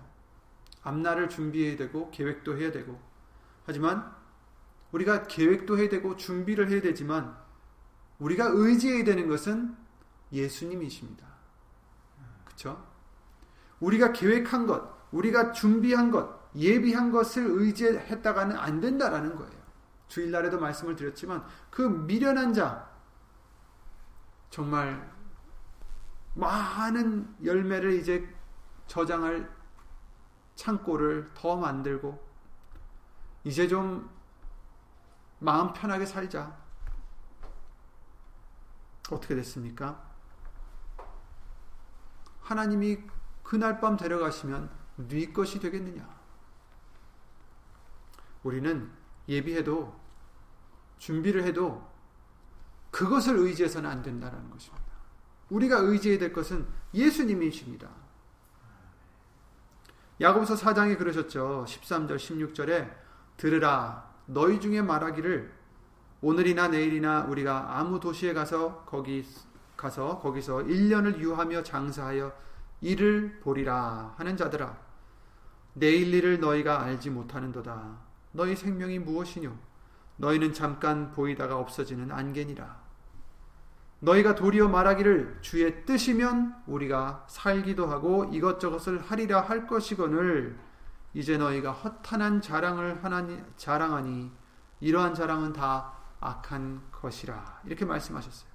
앞날을 0.84 1.30
준비해야 1.30 1.78
되고 1.78 2.10
계획도 2.12 2.58
해야 2.58 2.72
되고 2.72 3.00
하지만 3.66 4.16
우리가 4.92 5.24
계획도 5.24 5.78
해야 5.78 5.90
되고 5.90 6.16
준비를 6.16 6.70
해야 6.70 6.82
되지만 6.82 7.36
우리가 8.20 8.50
의지해야 8.54 9.04
되는 9.04 9.28
것은 9.28 9.76
예수님이십니다. 10.32 11.26
그렇죠? 12.46 12.86
우리가 13.80 14.14
계획한 14.14 14.68
것, 14.68 15.10
우리가 15.12 15.52
준비한 15.52 16.12
것, 16.12 16.40
예비한 16.56 17.12
것을 17.12 17.46
의지했다가는 17.48 18.58
안 18.58 18.80
된다라는 18.80 19.36
거예요. 19.36 19.62
주일날에도 20.08 20.60
말씀을 20.60 20.96
드렸지만 20.96 21.46
그 21.70 21.82
미련한 21.82 22.54
자 22.54 22.90
정말 24.50 25.10
많은 26.34 27.34
열매를 27.44 27.94
이제 27.94 28.28
저장할 28.88 29.50
창고를 30.56 31.32
더 31.34 31.56
만들고 31.56 32.22
이제 33.46 33.68
좀 33.68 34.10
마음 35.42 35.74
편하게 35.74 36.06
살자. 36.06 36.56
어떻게 39.10 39.36
됐습니까? 39.36 40.02
하나님이 42.42 43.00
그날 43.42 43.80
밤 43.82 43.98
데려가시면 43.98 44.70
네 45.08 45.34
것이 45.34 45.60
되겠느냐? 45.60 46.08
우리는 48.44 48.92
예비해도 49.28 50.00
준비를 51.00 51.44
해도 51.44 51.90
그것을 52.92 53.38
의지해서는 53.38 53.90
안 53.90 54.04
된다는 54.04 54.50
것입니다. 54.52 54.86
우리가 55.50 55.80
의지해야 55.80 56.20
될 56.20 56.32
것은 56.32 56.68
예수님이십니다. 56.94 57.90
야고보서 60.20 60.54
4장에 60.54 61.00
그러셨죠. 61.00 61.66
13절 61.68 62.18
16절에 62.18 62.96
들으라 63.38 64.11
너희 64.26 64.60
중에 64.60 64.82
말하기를 64.82 65.52
오늘이나 66.22 66.68
내일이나 66.68 67.26
우리가 67.26 67.78
아무 67.80 68.00
도시에 68.00 68.34
가서 68.34 68.84
거기 68.86 69.26
가서 69.76 70.20
거기서 70.20 70.58
1년을 70.60 71.20
유하며 71.20 71.64
장사하여 71.64 72.32
일을 72.82 73.40
보리라 73.42 74.14
하는 74.18 74.38
자들아 74.38 74.78
내일 75.74 76.14
일을 76.14 76.40
너희가 76.40 76.82
알지 76.82 77.10
못하는도다. 77.10 77.98
너희 78.34 78.56
생명이 78.56 79.00
무엇이뇨? 79.00 79.52
너희는 80.18 80.54
잠깐 80.54 81.12
보이다가 81.12 81.58
없어지는 81.58 82.12
안개니라. 82.12 82.82
너희가 84.00 84.36
도리어 84.36 84.68
말하기를 84.68 85.40
주의 85.42 85.86
뜻이면 85.86 86.64
우리가 86.68 87.26
살기도 87.28 87.88
하고 87.88 88.26
이것저것을 88.26 89.00
하리라 89.00 89.42
할 89.42 89.68
것이거늘 89.68 90.58
이제 91.14 91.38
너희가 91.38 91.72
허탄한 91.72 92.42
자랑을 92.42 93.04
하나니 93.04 93.44
자랑하니 93.58 94.32
이러한 94.80 95.14
자랑은 95.14 95.54
다 95.54 95.94
악한 96.20 96.82
것이라 96.92 97.62
이렇게 97.66 97.86
말씀하셨어요. 97.86 98.50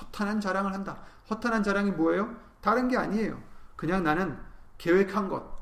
허탄한 0.00 0.40
자랑을 0.40 0.72
한다. 0.72 1.02
허탄한 1.30 1.62
자랑이 1.62 1.90
뭐예요? 1.90 2.34
다른 2.60 2.88
게 2.88 2.96
아니에요. 2.96 3.42
그냥 3.76 4.02
나는 4.02 4.38
계획한 4.78 5.28
것. 5.28 5.60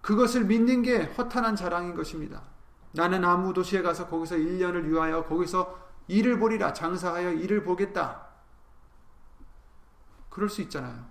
그것을 0.00 0.44
믿는 0.44 0.82
게 0.82 1.04
허탄한 1.04 1.56
자랑인 1.56 1.94
것입니다. 1.94 2.42
나는 2.92 3.24
아무 3.24 3.52
도시에 3.52 3.82
가서 3.82 4.06
거기서 4.08 4.36
1년을 4.36 4.86
유하여 4.86 5.24
거기서 5.24 5.78
일을 6.08 6.38
보리라 6.38 6.72
장사하여 6.72 7.32
일을 7.32 7.62
보겠다. 7.64 8.28
그럴 10.28 10.48
수 10.48 10.62
있잖아요. 10.62 11.04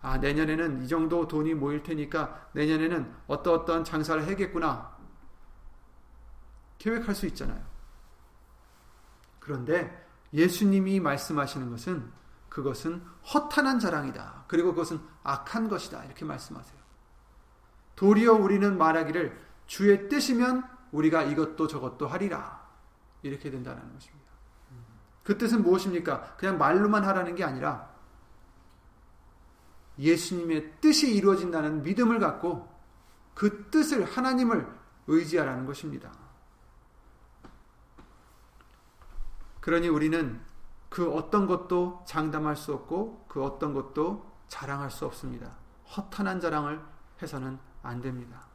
아, 0.00 0.18
내년에는 0.18 0.82
이 0.82 0.88
정도 0.88 1.26
돈이 1.26 1.54
모일 1.54 1.82
테니까 1.82 2.50
내년에는 2.52 3.14
어떠 3.26 3.52
어떤 3.52 3.84
장사를 3.84 4.24
해야겠구나. 4.24 4.96
계획할 6.78 7.14
수 7.14 7.26
있잖아요. 7.26 7.60
그런데 9.40 10.06
예수님이 10.32 11.00
말씀하시는 11.00 11.70
것은 11.70 12.12
그것은 12.48 13.02
허탄한 13.32 13.78
자랑이다. 13.80 14.44
그리고 14.46 14.70
그것은 14.70 15.00
악한 15.22 15.68
것이다. 15.68 16.04
이렇게 16.04 16.24
말씀하세요. 16.24 16.78
도리어 17.96 18.34
우리는 18.34 18.78
말하기를 18.78 19.38
주의 19.66 20.08
뜻이면 20.08 20.64
우리가 20.92 21.24
이것도 21.24 21.66
저것도 21.66 22.06
하리라. 22.06 22.66
이렇게 23.22 23.50
된다는 23.50 23.92
것입니다. 23.92 24.28
그 25.24 25.36
뜻은 25.36 25.62
무엇입니까? 25.62 26.36
그냥 26.36 26.56
말로만 26.56 27.04
하라는 27.04 27.34
게 27.34 27.44
아니라 27.44 27.90
예수님의 29.98 30.80
뜻이 30.80 31.14
이루어진다는 31.14 31.82
믿음을 31.82 32.18
갖고 32.18 32.68
그 33.34 33.70
뜻을 33.70 34.04
하나님을 34.04 34.66
의지하라는 35.06 35.66
것입니다. 35.66 36.12
그러니 39.60 39.88
우리는 39.88 40.40
그 40.88 41.12
어떤 41.12 41.46
것도 41.46 42.04
장담할 42.06 42.56
수 42.56 42.72
없고 42.72 43.26
그 43.28 43.42
어떤 43.42 43.74
것도 43.74 44.26
자랑할 44.48 44.90
수 44.90 45.04
없습니다. 45.04 45.56
허탄한 45.96 46.40
자랑을 46.40 46.82
해서는 47.20 47.58
안 47.82 48.00
됩니다. 48.00 48.46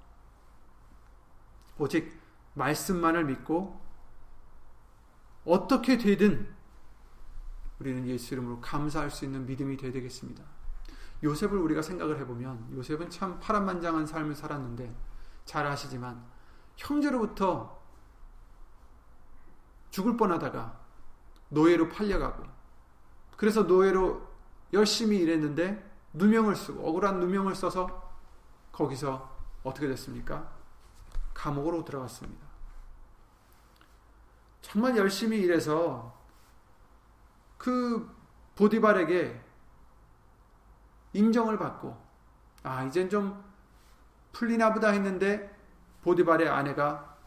오직 1.77 2.19
말씀만을 2.53 3.25
믿고 3.25 3.81
어떻게 5.45 5.97
되든 5.97 6.53
우리는 7.79 8.07
예수 8.07 8.33
이름으로 8.33 8.61
감사할 8.61 9.11
수 9.11 9.25
있는 9.25 9.45
믿음이 9.45 9.77
되어야 9.77 9.91
되겠습니다. 9.91 10.52
요셉을 11.23 11.57
우리가 11.57 11.81
생각을 11.81 12.19
해보면 12.19 12.75
요셉은 12.75 13.09
참 13.09 13.39
파란만장한 13.39 14.05
삶을 14.05 14.35
살았는데 14.35 14.93
잘 15.45 15.65
아시지만 15.65 16.23
형제로부터 16.75 17.81
죽을 19.89 20.17
뻔하다가 20.17 20.79
노예로 21.49 21.89
팔려가고 21.89 22.43
그래서 23.37 23.63
노예로 23.63 24.27
열심히 24.73 25.17
일했는데 25.17 25.91
누명을 26.13 26.55
쓰고 26.55 26.87
억울한 26.87 27.19
누명을 27.19 27.55
써서 27.55 28.11
거기서 28.71 29.33
어떻게 29.63 29.87
됐습니까? 29.87 30.51
감옥으로 31.33 31.85
들어갔습니다. 31.85 32.45
정말 34.61 34.97
열심히 34.97 35.39
일해서 35.39 36.17
그 37.57 38.09
보디발에게 38.55 39.42
인정을 41.13 41.57
받고 41.57 41.97
아 42.63 42.83
이젠 42.83 43.09
좀 43.09 43.43
풀리나 44.31 44.73
보다 44.73 44.89
했는데 44.89 45.55
보디발의 46.01 46.49
아내가 46.49 47.17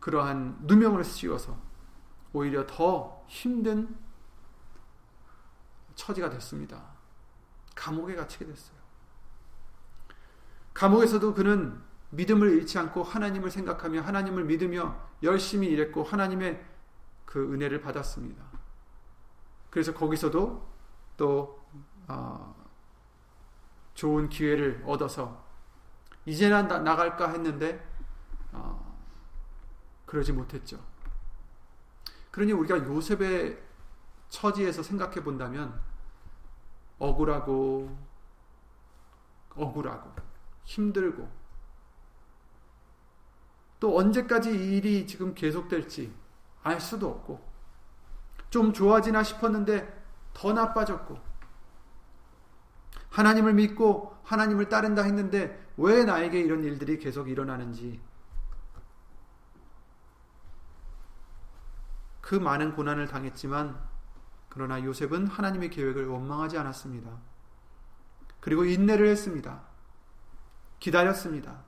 그러한 0.00 0.58
누명을 0.62 1.02
씌워서 1.02 1.58
오히려 2.32 2.64
더 2.66 3.24
힘든 3.26 3.96
처지가 5.96 6.30
됐습니다. 6.30 6.80
감옥에 7.74 8.14
갇히게 8.14 8.46
됐어요. 8.46 8.76
감옥에서도 10.74 11.34
그는 11.34 11.82
믿음을 12.10 12.50
잃지 12.50 12.78
않고 12.78 13.02
하나님을 13.02 13.50
생각하며 13.50 14.02
하나님을 14.02 14.44
믿으며 14.44 14.96
열심히 15.22 15.68
일했고 15.68 16.04
하나님의 16.04 16.64
그 17.24 17.52
은혜를 17.52 17.80
받았습니다. 17.80 18.44
그래서 19.76 19.92
거기서도 19.92 20.66
또 21.18 21.62
어, 22.08 22.56
좋은 23.92 24.30
기회를 24.30 24.82
얻어서 24.86 25.44
이제나 26.24 26.62
나 26.62 26.96
갈까 26.96 27.28
했는데 27.28 27.86
어, 28.52 28.98
그러지 30.06 30.32
못했죠. 30.32 30.82
그러니 32.30 32.52
우리가 32.52 32.86
요셉의 32.86 33.62
처지에서 34.30 34.82
생각해 34.82 35.22
본다면 35.22 35.78
억울하고 36.98 37.94
억울하고 39.56 40.10
힘들고 40.64 41.30
또 43.78 43.98
언제까지 43.98 44.52
이 44.52 44.78
일이 44.78 45.06
지금 45.06 45.34
계속될지 45.34 46.14
알 46.62 46.80
수도 46.80 47.10
없고 47.10 47.45
좀 48.50 48.72
좋아지나 48.72 49.22
싶었는데 49.22 50.04
더 50.34 50.52
나빠졌고 50.52 51.18
하나님을 53.10 53.54
믿고 53.54 54.16
하나님을 54.24 54.68
따른다 54.68 55.02
했는데 55.02 55.66
왜 55.76 56.04
나에게 56.04 56.40
이런 56.40 56.64
일들이 56.64 56.98
계속 56.98 57.28
일어나는지 57.28 58.00
그 62.20 62.34
많은 62.34 62.74
고난을 62.74 63.06
당했지만 63.06 63.80
그러나 64.48 64.82
요셉은 64.82 65.26
하나님의 65.26 65.70
계획을 65.70 66.08
원망하지 66.08 66.58
않았습니다. 66.58 67.10
그리고 68.40 68.64
인내를 68.64 69.06
했습니다. 69.08 69.62
기다렸습니다. 70.78 71.62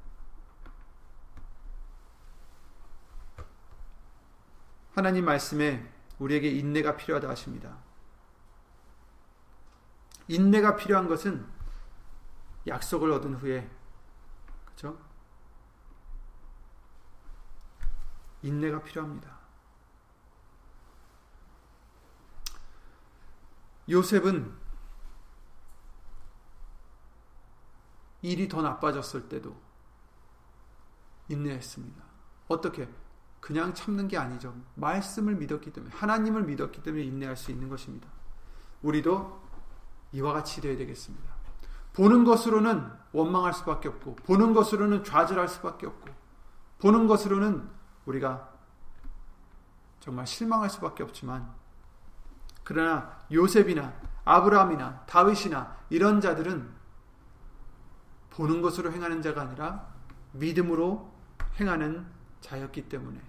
하나님 4.95 5.25
말씀에 5.25 5.98
우리에게 6.19 6.51
인내가 6.51 6.97
필요하다 6.97 7.29
하십니다. 7.29 7.79
인내가 10.27 10.77
필요한 10.77 11.09
것은 11.09 11.47
약속을 12.67 13.11
얻은 13.13 13.35
후에 13.35 13.69
그렇죠? 14.65 14.99
인내가 18.43 18.83
필요합니다. 18.83 19.39
요셉은 23.89 24.55
일이 28.21 28.49
더 28.49 28.61
나빠졌을 28.61 29.29
때도 29.29 29.59
인내했습니다. 31.29 32.03
어떻게? 32.49 32.89
그냥 33.41 33.73
참는 33.75 34.09
게 34.09 34.17
아니죠. 34.19 34.55
말씀을 34.75 35.37
믿었기 35.37 35.73
때문에, 35.73 35.95
하나님을 35.95 36.43
믿었기 36.45 36.83
때문에 36.83 37.05
인내할 37.05 37.37
수 37.37 37.51
있는 37.51 37.69
것입니다. 37.69 38.09
우리도 38.83 39.41
이와 40.13 40.33
같이 40.33 40.61
되어야 40.61 40.77
되겠습니다. 40.77 41.39
보는 41.93 42.25
것으로는 42.25 42.91
원망할 43.13 43.53
수밖에 43.53 43.89
없고, 43.89 44.17
보는 44.17 44.55
것으로는 44.55 45.05
좌절할 45.05 45.49
수밖에 45.49 45.87
없고, 45.87 46.09
보는 46.81 47.07
것으로는 47.07 47.69
우리가 48.07 48.53
정말 50.01 50.27
실망할 50.27 50.71
수밖에 50.71 51.03
없지만, 51.03 51.53
그러나 52.65 53.19
요셉이나 53.33 53.95
아브라함이나 54.25 55.05
다윗이나 55.07 55.77
이런 55.91 56.21
자들은 56.21 56.69
보는 58.31 58.63
것으로 58.63 58.93
행하는 58.93 59.23
자가 59.23 59.43
아니라 59.43 59.89
믿음으로 60.33 61.13
행하는 61.59 62.07
자였기 62.41 62.89
때문에 62.89 63.21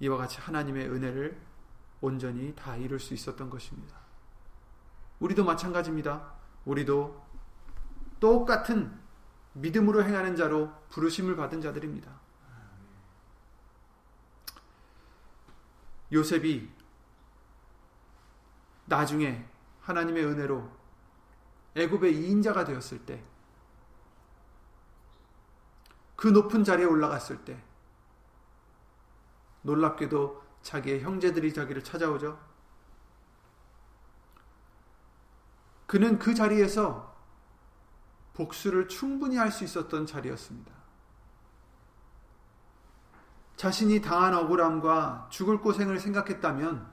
이와 0.00 0.16
같이 0.16 0.40
하나님의 0.40 0.88
은혜를 0.90 1.40
온전히 2.00 2.54
다 2.54 2.76
이룰 2.76 2.98
수 2.98 3.14
있었던 3.14 3.48
것입니다. 3.48 3.96
우리도 5.20 5.44
마찬가지입니다. 5.44 6.32
우리도 6.64 7.24
똑같은 8.18 9.00
믿음으로 9.54 10.02
행하는 10.02 10.34
자로 10.34 10.72
부르심을 10.88 11.36
받은 11.36 11.60
자들입니다. 11.60 12.10
요셉이 16.12 16.70
나중에 18.86 19.48
하나님의 19.80 20.24
은혜로 20.24 20.70
애굽의 21.74 22.14
2인자가 22.14 22.66
되었을 22.66 23.06
때, 23.06 23.24
그 26.22 26.28
높은 26.28 26.62
자리에 26.62 26.84
올라갔을 26.84 27.44
때, 27.44 27.60
놀랍게도 29.62 30.40
자기의 30.62 31.00
형제들이 31.00 31.52
자기를 31.52 31.82
찾아오죠. 31.82 32.38
그는 35.88 36.20
그 36.20 36.32
자리에서 36.32 37.12
복수를 38.34 38.86
충분히 38.86 39.36
할 39.36 39.50
수 39.50 39.64
있었던 39.64 40.06
자리였습니다. 40.06 40.70
자신이 43.56 44.00
당한 44.00 44.32
억울함과 44.32 45.26
죽을 45.28 45.60
고생을 45.60 45.98
생각했다면, 45.98 46.88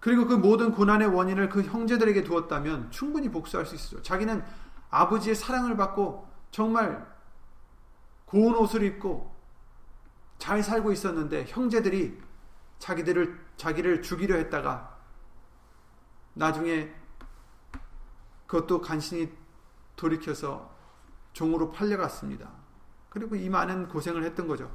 그리고 0.00 0.26
그 0.26 0.34
모든 0.34 0.72
고난의 0.72 1.06
원인을 1.06 1.50
그 1.50 1.62
형제들에게 1.62 2.24
두었다면 2.24 2.90
충분히 2.90 3.28
복수할 3.28 3.64
수 3.64 3.76
있어요. 3.76 4.02
자기는 4.02 4.44
아버지의 4.90 5.36
사랑을 5.36 5.76
받고 5.76 6.28
정말 6.50 7.11
고운 8.32 8.54
옷을 8.54 8.82
입고 8.82 9.30
잘 10.38 10.62
살고 10.62 10.90
있었는데 10.90 11.44
형제들이 11.48 12.18
자기들을 12.78 13.38
자기를 13.58 14.00
죽이려 14.00 14.36
했다가 14.36 14.98
나중에 16.32 16.90
그것도 18.46 18.80
간신히 18.80 19.30
돌이켜서 19.96 20.74
종으로 21.34 21.70
팔려갔습니다. 21.72 22.50
그리고 23.10 23.36
이 23.36 23.50
많은 23.50 23.88
고생을 23.88 24.24
했던 24.24 24.48
거죠. 24.48 24.70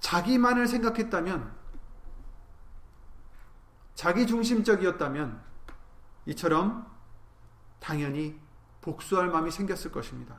자기만을 0.00 0.66
생각했다면, 0.66 1.54
자기 3.94 4.26
중심적이었다면, 4.26 5.40
이처럼 6.26 6.84
당연히 7.78 8.38
복수할 8.80 9.28
마음이 9.28 9.52
생겼을 9.52 9.92
것입니다. 9.92 10.36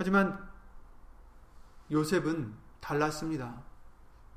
하지만 0.00 0.48
요셉은 1.92 2.54
달랐습니다. 2.80 3.62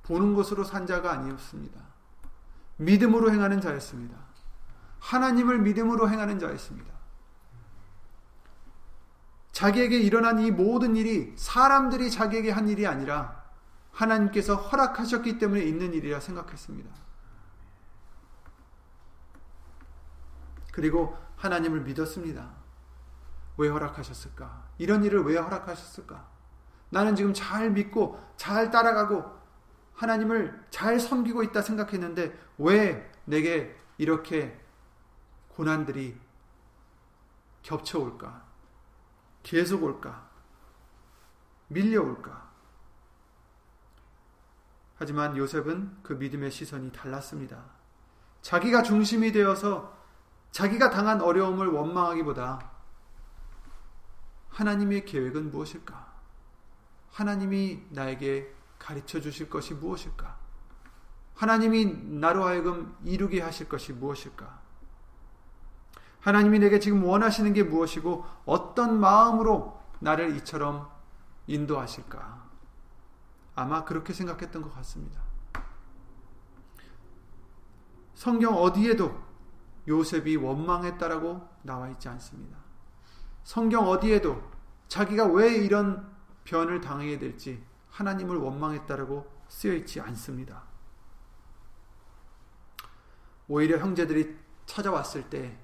보는 0.03 0.35
것으로 0.35 0.65
산 0.65 0.85
자가 0.85 1.13
아니었습니다. 1.13 1.79
믿음으로 2.75 3.31
행하는 3.31 3.61
자였습니다. 3.61 4.17
하나님을 4.99 5.59
믿음으로 5.59 6.09
행하는 6.09 6.37
자였습니다. 6.37 6.91
자기에게 9.53 9.99
일어난 9.99 10.39
이 10.39 10.51
모든 10.51 10.97
일이 10.97 11.33
사람들이 11.37 12.11
자기에게 12.11 12.51
한 12.51 12.67
일이 12.67 12.85
아니라 12.85 13.41
하나님께서 13.93 14.55
허락하셨기 14.55 15.37
때문에 15.37 15.61
있는 15.63 15.93
일이라 15.93 16.19
생각했습니다. 16.19 16.89
그리고 20.73 21.17
하나님을 21.37 21.83
믿었습니다. 21.83 22.62
왜 23.57 23.69
허락하셨을까? 23.69 24.67
이런 24.77 25.03
일을 25.03 25.23
왜 25.23 25.37
허락하셨을까? 25.37 26.27
나는 26.89 27.15
지금 27.15 27.33
잘 27.33 27.71
믿고 27.71 28.19
잘 28.37 28.71
따라가고 28.71 29.23
하나님을 29.95 30.65
잘 30.69 30.99
섬기고 30.99 31.43
있다 31.43 31.61
생각했는데 31.61 32.37
왜 32.57 33.11
내게 33.25 33.75
이렇게 33.97 34.59
고난들이 35.49 36.19
겹쳐올까? 37.61 38.43
계속 39.43 39.83
올까? 39.83 40.29
밀려올까? 41.67 42.51
하지만 44.95 45.35
요셉은 45.37 45.99
그 46.03 46.13
믿음의 46.13 46.51
시선이 46.51 46.91
달랐습니다. 46.91 47.63
자기가 48.41 48.83
중심이 48.83 49.31
되어서 49.31 49.97
자기가 50.51 50.89
당한 50.91 51.21
어려움을 51.21 51.67
원망하기보다 51.67 52.72
하나님의 54.53 55.05
계획은 55.05 55.51
무엇일까? 55.51 56.13
하나님이 57.11 57.87
나에게 57.89 58.53
가르쳐 58.79 59.19
주실 59.19 59.49
것이 59.49 59.73
무엇일까? 59.73 60.37
하나님이 61.35 61.85
나로 62.19 62.45
하여금 62.45 62.95
이루게 63.03 63.41
하실 63.41 63.67
것이 63.67 63.93
무엇일까? 63.93 64.61
하나님이 66.21 66.59
내게 66.59 66.79
지금 66.79 67.03
원하시는 67.03 67.51
게 67.53 67.63
무엇이고 67.63 68.25
어떤 68.45 68.99
마음으로 68.99 69.79
나를 69.99 70.35
이처럼 70.37 70.89
인도하실까? 71.47 72.43
아마 73.55 73.83
그렇게 73.83 74.13
생각했던 74.13 74.61
것 74.61 74.73
같습니다. 74.75 75.21
성경 78.15 78.55
어디에도 78.55 79.21
요셉이 79.87 80.37
원망했다라고 80.37 81.49
나와 81.63 81.89
있지 81.89 82.07
않습니다. 82.09 82.62
성경 83.43 83.87
어디에도 83.87 84.41
자기가 84.87 85.25
왜 85.27 85.53
이런 85.53 86.11
변을 86.43 86.81
당하게 86.81 87.19
될지 87.19 87.63
하나님을 87.89 88.37
원망했다라고 88.37 89.31
쓰여 89.47 89.73
있지 89.73 89.99
않습니다. 90.01 90.63
오히려 93.47 93.77
형제들이 93.77 94.37
찾아왔을 94.65 95.29
때 95.29 95.57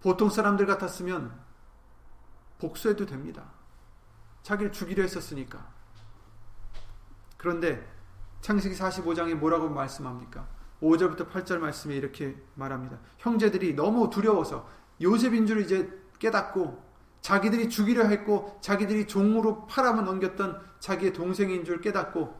보통 0.00 0.30
사람들 0.30 0.66
같았으면 0.66 1.38
복수해도 2.58 3.06
됩니다. 3.06 3.50
자기를 4.42 4.72
죽이려 4.72 5.02
했었으니까. 5.02 5.74
그런데 7.36 7.86
창세기 8.40 8.76
45장에 8.76 9.34
뭐라고 9.34 9.68
말씀합니까? 9.68 10.48
5절부터 10.80 11.30
8절 11.30 11.58
말씀에 11.58 11.96
이렇게 11.96 12.36
말합니다. 12.54 12.98
형제들이 13.18 13.74
너무 13.74 14.08
두려워서 14.08 14.68
요셉인 15.00 15.46
줄 15.46 15.60
이제 15.60 15.90
깨닫고 16.18 16.84
자기들이 17.20 17.68
죽이려 17.68 18.04
했고 18.06 18.58
자기들이 18.60 19.06
종으로 19.06 19.66
팔아만 19.66 20.04
넘겼던 20.04 20.60
자기의 20.78 21.12
동생인 21.12 21.64
줄 21.64 21.80
깨닫고 21.80 22.38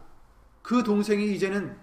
그 0.63 0.83
동생이 0.83 1.35
이제는 1.35 1.77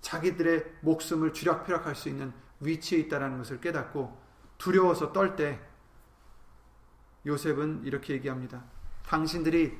자기들의 0.00 0.64
목숨을 0.82 1.32
쥐락펴락할 1.32 1.94
수 1.94 2.08
있는 2.08 2.32
위치에 2.60 2.98
있다는 3.00 3.38
것을 3.38 3.60
깨닫고 3.60 4.16
두려워서 4.58 5.12
떨 5.12 5.36
때 5.36 5.60
요셉은 7.26 7.82
이렇게 7.84 8.14
얘기합니다. 8.14 8.64
당신들이 9.06 9.76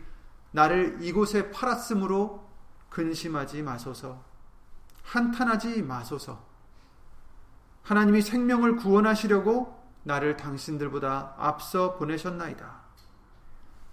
나를 0.50 0.98
이곳에 1.00 1.50
팔았으므로 1.50 2.44
근심하지 2.90 3.62
마소서. 3.62 4.24
한탄하지 5.04 5.82
마소서. 5.82 6.44
하나님이 7.82 8.22
생명을 8.22 8.76
구원하시려고 8.76 9.85
나를 10.06 10.36
당신들보다 10.36 11.34
앞서 11.36 11.96
보내셨나이다. 11.96 12.86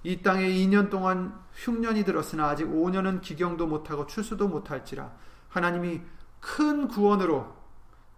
이 0.04 0.22
땅에 0.22 0.48
2년 0.48 0.92
동안 0.92 1.42
흉년이 1.54 2.04
들었으나 2.04 2.50
아직 2.50 2.66
5년은 2.66 3.22
기경도 3.22 3.66
못하고 3.66 4.06
추수도 4.06 4.48
못할지라 4.48 5.12
하나님이 5.50 6.02
큰 6.40 6.88
구원으로 6.88 7.56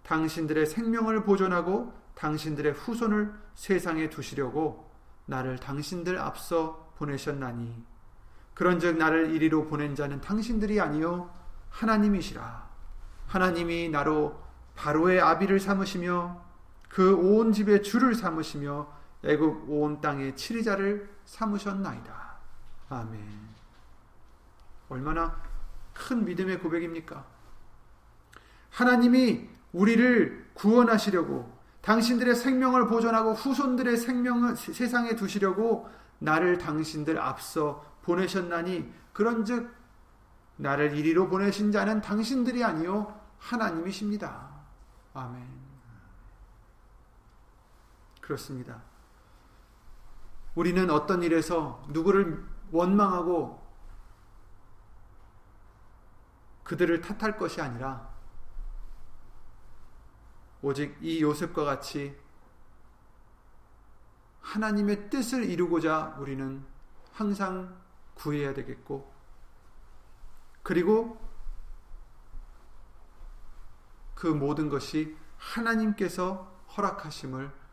당신들의 0.03 0.65
생명을 0.65 1.23
보존하고 1.23 1.93
당신들의 2.15 2.73
후손을 2.73 3.33
세상에 3.53 4.09
두시려고 4.09 4.91
나를 5.25 5.57
당신들 5.57 6.19
앞서 6.19 6.91
보내셨나니 6.97 7.85
그런즉 8.55 8.97
나를 8.97 9.31
이리로 9.31 9.67
보낸 9.67 9.95
자는 9.95 10.19
당신들이 10.21 10.81
아니요 10.81 11.29
하나님이시라 11.69 12.67
하나님이 13.27 13.89
나로 13.89 14.43
바로의 14.75 15.21
아비를 15.21 15.59
삼으시며 15.59 16.45
그 16.89 17.15
온 17.15 17.51
집의 17.51 17.83
주를 17.83 18.15
삼으시며 18.15 18.87
애굽 19.23 19.69
온 19.69 20.01
땅의 20.01 20.35
치리자를 20.35 21.09
삼으셨나이다 21.25 22.35
아멘 22.89 23.19
얼마나 24.89 25.41
큰 25.93 26.23
믿음의 26.25 26.59
고백입니까 26.59 27.25
하나님이 28.69 29.49
우리를 29.73 30.51
구원하시려고 30.53 31.53
당신들의 31.81 32.35
생명을 32.35 32.87
보존하고 32.87 33.33
후손들의 33.33 33.97
생명을 33.97 34.55
세상에 34.55 35.15
두시려고 35.15 35.89
나를 36.19 36.57
당신들 36.57 37.19
앞서 37.19 37.85
보내셨나니 38.03 38.91
그런즉 39.13 39.71
나를 40.57 40.95
이리로 40.95 41.29
보내신 41.29 41.71
자는 41.71 42.01
당신들이 42.01 42.63
아니요 42.63 43.19
하나님이십니다. 43.39 44.49
아멘. 45.13 45.54
그렇습니다. 48.25 48.81
우리는 50.55 50.89
어떤 50.89 51.21
일에서 51.21 51.85
누구를 51.89 52.43
원망하고 52.71 53.63
그들을 56.63 57.01
탓할 57.01 57.37
것이 57.37 57.61
아니라 57.61 58.09
오직 60.63 60.97
이 61.01 61.21
요셉과 61.21 61.65
같이 61.65 62.19
하나님의 64.41 65.11
뜻을 65.11 65.43
이루고자 65.43 66.15
우리는 66.17 66.65
항상 67.13 67.79
구해야 68.15 68.55
되겠고, 68.55 69.13
그리고 70.63 71.21
그 74.15 74.25
모든 74.25 74.69
것이 74.69 75.15
하나님께서 75.37 76.51
허락하심을 76.75 77.64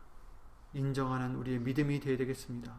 인정하는 0.73 1.35
우리의 1.35 1.59
믿음이 1.59 1.99
되어야 1.99 2.17
되겠습니다. 2.17 2.73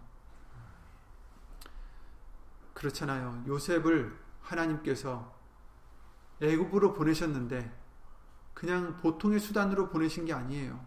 그렇잖아요. 2.74 3.44
요셉을 3.46 4.18
하나님께서 4.42 5.34
애굽으로 6.40 6.92
보내셨는데 6.92 7.84
그냥 8.52 8.96
보통의 8.98 9.40
수단으로 9.40 9.88
보내신 9.88 10.24
게 10.24 10.32
아니에요. 10.32 10.84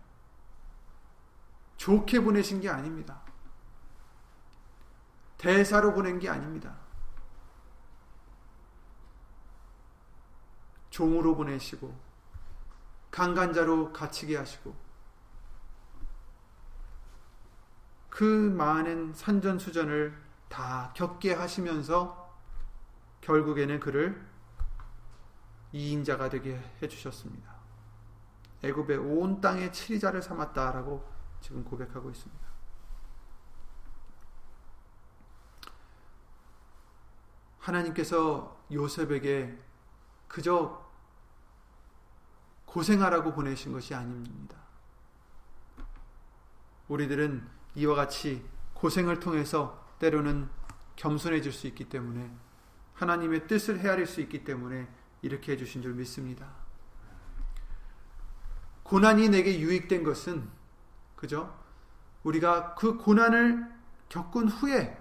좋게 1.77 2.21
보내신 2.21 2.59
게 2.59 2.69
아닙니다. 2.69 3.21
대사로 5.37 5.93
보낸 5.93 6.19
게 6.19 6.29
아닙니다. 6.29 6.75
종으로 10.89 11.35
보내시고 11.35 11.95
강간자로 13.11 13.93
갇히게 13.93 14.35
하시고 14.35 14.75
그 18.17 18.23
많은 18.23 19.13
산전수전을 19.13 20.19
다 20.49 20.91
겪게 20.95 21.35
하시면서 21.35 22.35
결국에는 23.21 23.79
그를 23.79 24.27
이인자가 25.71 26.27
되게 26.27 26.59
해주셨습니다. 26.81 27.53
애굽의 28.63 28.97
온 28.97 29.39
땅의 29.39 29.71
치리자를 29.71 30.23
삼았다라고 30.23 31.07
지금 31.41 31.63
고백하고 31.63 32.09
있습니다. 32.09 32.47
하나님께서 37.59 38.65
요셉에게 38.71 39.61
그저 40.27 40.89
고생하라고 42.65 43.31
보내신 43.33 43.73
것이 43.73 43.93
아닙니다. 43.93 44.57
우리들은 46.87 47.56
이와 47.77 47.95
같이 47.95 48.43
고생을 48.73 49.19
통해서 49.19 49.85
때로는 49.99 50.49
겸손해질 50.95 51.51
수 51.51 51.67
있기 51.67 51.85
때문에 51.85 52.29
하나님의 52.95 53.47
뜻을 53.47 53.79
헤아릴 53.79 54.07
수 54.07 54.19
있기 54.21 54.43
때문에 54.43 54.87
이렇게 55.21 55.51
해주신 55.51 55.83
줄 55.83 55.93
믿습니다. 55.93 56.49
고난이 58.81 59.29
내게 59.29 59.59
유익된 59.59 60.03
것은 60.03 60.49
그죠? 61.15 61.55
우리가 62.23 62.73
그 62.73 62.97
고난을 62.97 63.71
겪은 64.09 64.47
후에 64.47 64.97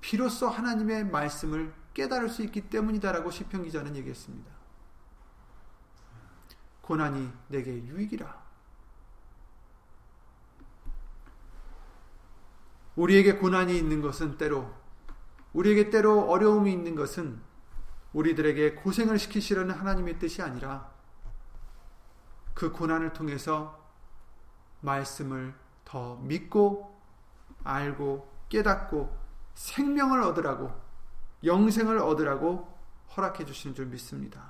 비로소 0.00 0.48
하나님의 0.48 1.04
말씀을 1.04 1.74
깨달을 1.92 2.30
수 2.30 2.42
있기 2.42 2.70
때문이다라고 2.70 3.30
시편 3.30 3.64
기자는 3.64 3.94
얘기했습니다. 3.96 4.50
고난이 6.80 7.30
내게 7.48 7.72
유익이라. 7.84 8.39
우리에게 13.00 13.36
고난이 13.36 13.78
있는 13.78 14.02
것은 14.02 14.36
때로 14.36 14.70
우리에게 15.54 15.88
때로 15.88 16.30
어려움이 16.30 16.70
있는 16.70 16.94
것은 16.94 17.40
우리들에게 18.12 18.74
고생을 18.74 19.18
시키시려는 19.18 19.74
하나님의 19.74 20.18
뜻이 20.18 20.42
아니라 20.42 20.92
그 22.52 22.70
고난을 22.70 23.14
통해서 23.14 23.88
말씀을 24.80 25.54
더 25.86 26.16
믿고 26.16 27.00
알고 27.64 28.30
깨닫고 28.50 29.18
생명을 29.54 30.22
얻으라고 30.22 30.70
영생을 31.42 31.98
얻으라고 31.98 32.68
허락해 33.16 33.46
주시는 33.46 33.74
줄 33.74 33.86
믿습니다. 33.86 34.44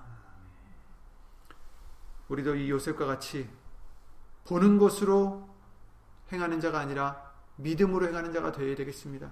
우리도 2.28 2.56
이 2.56 2.68
요셉과 2.68 3.06
같이 3.06 3.48
보는 4.44 4.78
것으로 4.78 5.48
행하는 6.32 6.60
자가 6.60 6.80
아니라 6.80 7.29
믿음으로 7.62 8.08
행하는 8.08 8.32
자가 8.32 8.52
되어야 8.52 8.74
되겠습니다. 8.76 9.30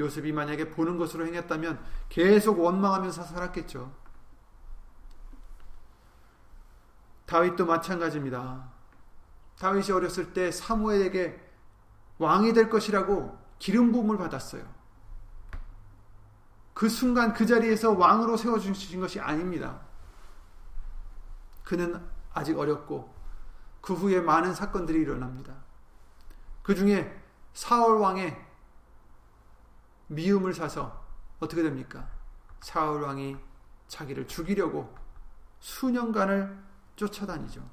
요셉이 0.00 0.32
만약에 0.32 0.70
보는 0.70 0.96
것으로 0.96 1.26
행했다면 1.26 1.84
계속 2.08 2.60
원망하면서 2.60 3.22
살았겠죠. 3.22 3.92
다윗도 7.26 7.66
마찬가지입니다. 7.66 8.70
다윗이 9.58 9.90
어렸을 9.90 10.32
때 10.32 10.50
사무엘에게 10.50 11.46
왕이 12.18 12.52
될 12.52 12.70
것이라고 12.70 13.38
기름 13.58 13.92
부음을 13.92 14.16
받았어요. 14.16 14.62
그 16.74 16.88
순간 16.88 17.32
그 17.32 17.44
자리에서 17.44 17.92
왕으로 17.92 18.36
세워 18.36 18.58
주신 18.58 19.00
것이 19.00 19.18
아닙니다. 19.18 19.80
그는 21.64 22.00
아직 22.32 22.56
어렸고 22.56 23.12
그 23.80 23.94
후에 23.94 24.20
많은 24.20 24.54
사건들이 24.54 25.00
일어납니다. 25.00 25.54
그 26.62 26.74
중에 26.74 27.17
사울 27.58 27.98
왕의 27.98 28.46
미움을 30.06 30.54
사서 30.54 31.04
어떻게 31.40 31.60
됩니까? 31.60 32.08
사울 32.60 33.02
왕이 33.02 33.36
자기를 33.88 34.28
죽이려고 34.28 34.96
수년간을 35.58 36.56
쫓아다니죠. 36.94 37.68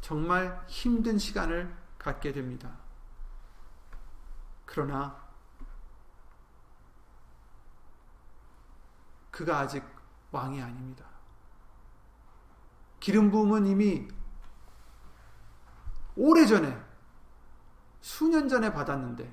정말 0.00 0.64
힘든 0.66 1.18
시간을 1.18 1.76
갖게 1.98 2.32
됩니다. 2.32 2.74
그러나 4.64 5.14
그가 9.30 9.58
아직 9.58 9.84
왕이 10.30 10.62
아닙니다. 10.62 11.04
기름 12.98 13.30
부음은 13.30 13.66
이미 13.66 14.08
오래전에 16.16 16.76
수년 18.00 18.48
전에 18.48 18.72
받았는데 18.72 19.32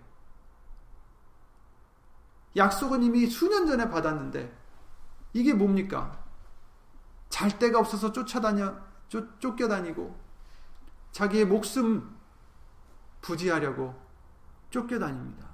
약속은 2.55 3.03
이미 3.03 3.27
수년 3.27 3.65
전에 3.65 3.89
받았는데 3.89 4.55
이게 5.33 5.53
뭡니까? 5.53 6.23
잘 7.29 7.57
데가 7.57 7.79
없어서 7.79 8.11
쫓아다녀 8.11 8.75
쫓, 9.07 9.39
쫓겨다니고 9.39 10.19
자기의 11.11 11.45
목숨 11.45 12.15
부지하려고 13.21 13.99
쫓겨다닙니다. 14.69 15.47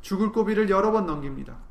죽을 0.00 0.32
고비를 0.32 0.70
여러 0.70 0.90
번 0.90 1.06
넘깁니다. 1.06 1.69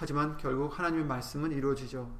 하지만 0.00 0.38
결국 0.38 0.78
하나님의 0.78 1.04
말씀은 1.04 1.52
이루어지죠. 1.52 2.10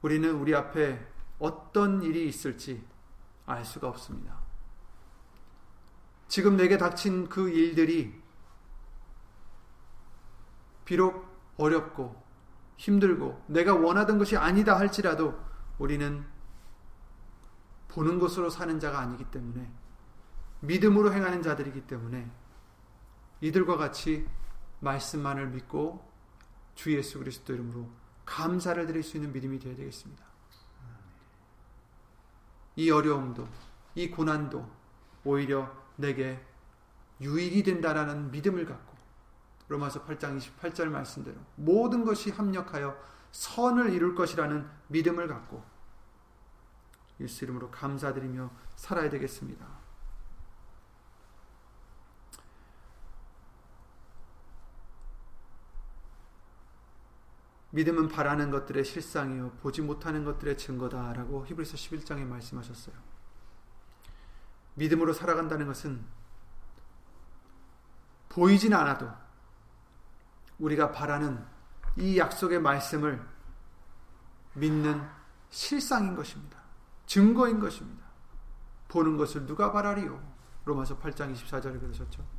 우리는 0.00 0.32
우리 0.32 0.54
앞에 0.54 1.04
어떤 1.40 2.00
일이 2.02 2.28
있을지 2.28 2.86
알 3.46 3.64
수가 3.64 3.88
없습니다. 3.88 4.38
지금 6.28 6.56
내게 6.56 6.78
닥친 6.78 7.28
그 7.28 7.50
일들이 7.50 8.14
비록 10.84 11.26
어렵고 11.56 12.22
힘들고 12.76 13.44
내가 13.48 13.74
원하던 13.74 14.18
것이 14.18 14.36
아니다 14.36 14.78
할지라도 14.78 15.36
우리는 15.80 16.24
보는 17.88 18.20
것으로 18.20 18.50
사는 18.50 18.78
자가 18.78 19.00
아니기 19.00 19.24
때문에 19.24 19.68
믿음으로 20.60 21.12
행하는 21.12 21.42
자들이기 21.42 21.88
때문에 21.88 22.30
이들과 23.40 23.76
같이 23.76 24.26
말씀만을 24.80 25.48
믿고 25.48 26.06
주 26.74 26.94
예수 26.96 27.18
그리스도 27.18 27.54
이름으로 27.54 27.88
감사를 28.24 28.86
드릴 28.86 29.02
수 29.02 29.16
있는 29.16 29.32
믿음이 29.32 29.58
되어야 29.58 29.76
되겠습니다. 29.76 30.24
이 32.76 32.90
어려움도 32.90 33.48
이 33.94 34.10
고난도 34.10 34.68
오히려 35.24 35.72
내게 35.96 36.40
유익이 37.20 37.64
된다라는 37.64 38.30
믿음을 38.30 38.64
갖고 38.66 38.96
로마서 39.68 40.04
8장 40.04 40.38
28절 40.38 40.86
말씀대로 40.86 41.36
모든 41.56 42.04
것이 42.04 42.30
합력하여 42.30 42.96
선을 43.32 43.92
이룰 43.92 44.14
것이라는 44.14 44.68
믿음을 44.88 45.26
갖고 45.26 45.64
예수 47.20 47.44
이름으로 47.44 47.70
감사드리며 47.70 48.50
살아야 48.76 49.10
되겠습니다. 49.10 49.77
믿음은 57.70 58.08
바라는 58.08 58.50
것들의 58.50 58.84
실상이요 58.84 59.52
보지 59.60 59.82
못하는 59.82 60.24
것들의 60.24 60.56
증거다라고 60.56 61.46
히브리서 61.46 61.76
11장에 61.76 62.24
말씀하셨어요. 62.24 62.94
믿음으로 64.74 65.12
살아간다는 65.12 65.66
것은 65.66 66.04
보이진 68.28 68.72
않아도 68.74 69.10
우리가 70.58 70.92
바라는 70.92 71.44
이 71.96 72.18
약속의 72.18 72.60
말씀을 72.60 73.20
믿는 74.54 75.02
실상인 75.50 76.14
것입니다. 76.14 76.58
증거인 77.06 77.58
것입니다. 77.58 78.06
보는 78.88 79.16
것을 79.16 79.46
누가 79.46 79.72
바라리요? 79.72 80.20
로마서 80.64 80.98
8장 80.98 81.34
24절에 81.34 81.80
그러셨죠. 81.80 82.37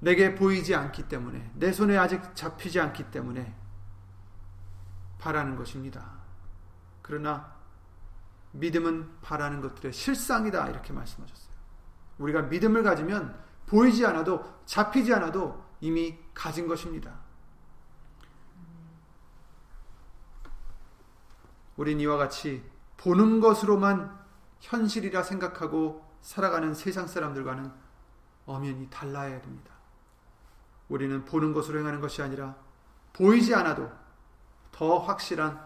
내게 0.00 0.34
보이지 0.34 0.74
않기 0.74 1.08
때문에 1.08 1.50
내 1.54 1.72
손에 1.72 1.96
아직 1.96 2.34
잡히지 2.34 2.80
않기 2.80 3.10
때문에 3.10 3.54
바라는 5.18 5.56
것입니다. 5.56 6.10
그러나 7.02 7.54
믿음은 8.52 9.20
바라는 9.20 9.60
것들의 9.60 9.92
실상이다 9.92 10.68
이렇게 10.68 10.92
말씀하셨어요. 10.92 11.50
우리가 12.18 12.42
믿음을 12.42 12.82
가지면 12.82 13.38
보이지 13.66 14.04
않아도 14.06 14.60
잡히지 14.64 15.14
않아도 15.14 15.64
이미 15.80 16.18
가진 16.34 16.66
것입니다. 16.66 17.20
우린 21.76 22.00
이와 22.00 22.16
같이 22.16 22.62
보는 22.96 23.40
것으로만 23.40 24.18
현실이라 24.60 25.22
생각하고 25.22 26.04
살아가는 26.20 26.74
세상 26.74 27.06
사람들과는 27.06 27.72
엄연히 28.44 28.88
달라야 28.90 29.40
됩니다. 29.40 29.79
우리는 30.90 31.24
보는 31.24 31.54
것으로 31.54 31.78
행하는 31.78 32.00
것이 32.00 32.20
아니라 32.20 32.56
보이지 33.12 33.54
않아도 33.54 33.90
더 34.72 34.98
확실한 34.98 35.58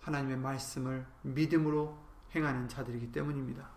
하나님의 0.00 0.36
말씀을 0.36 1.06
믿음으로 1.22 1.96
행하는 2.34 2.68
자들이기 2.68 3.12
때문입니다. 3.12 3.68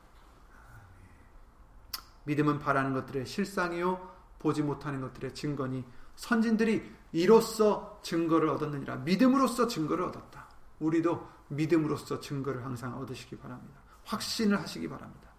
믿음은 2.24 2.60
바라는 2.60 2.94
것들의 2.94 3.26
실상이요 3.26 4.12
보지 4.40 4.64
못하는 4.64 5.02
것들의 5.02 5.34
증거니 5.36 5.86
선진들이 6.16 6.92
이로써 7.14 8.00
증거를 8.04 8.50
얻었느니라 8.50 8.98
믿음으로써 8.98 9.68
증거를 9.68 10.06
얻었다. 10.06 10.48
우리도 10.80 11.30
믿음으로써 11.50 12.20
증거를 12.20 12.66
항상 12.66 12.98
얻으시기 12.98 13.38
바랍니다. 13.38 13.80
확신을 14.06 14.60
하시기 14.60 14.90
바랍니다. 14.90 15.30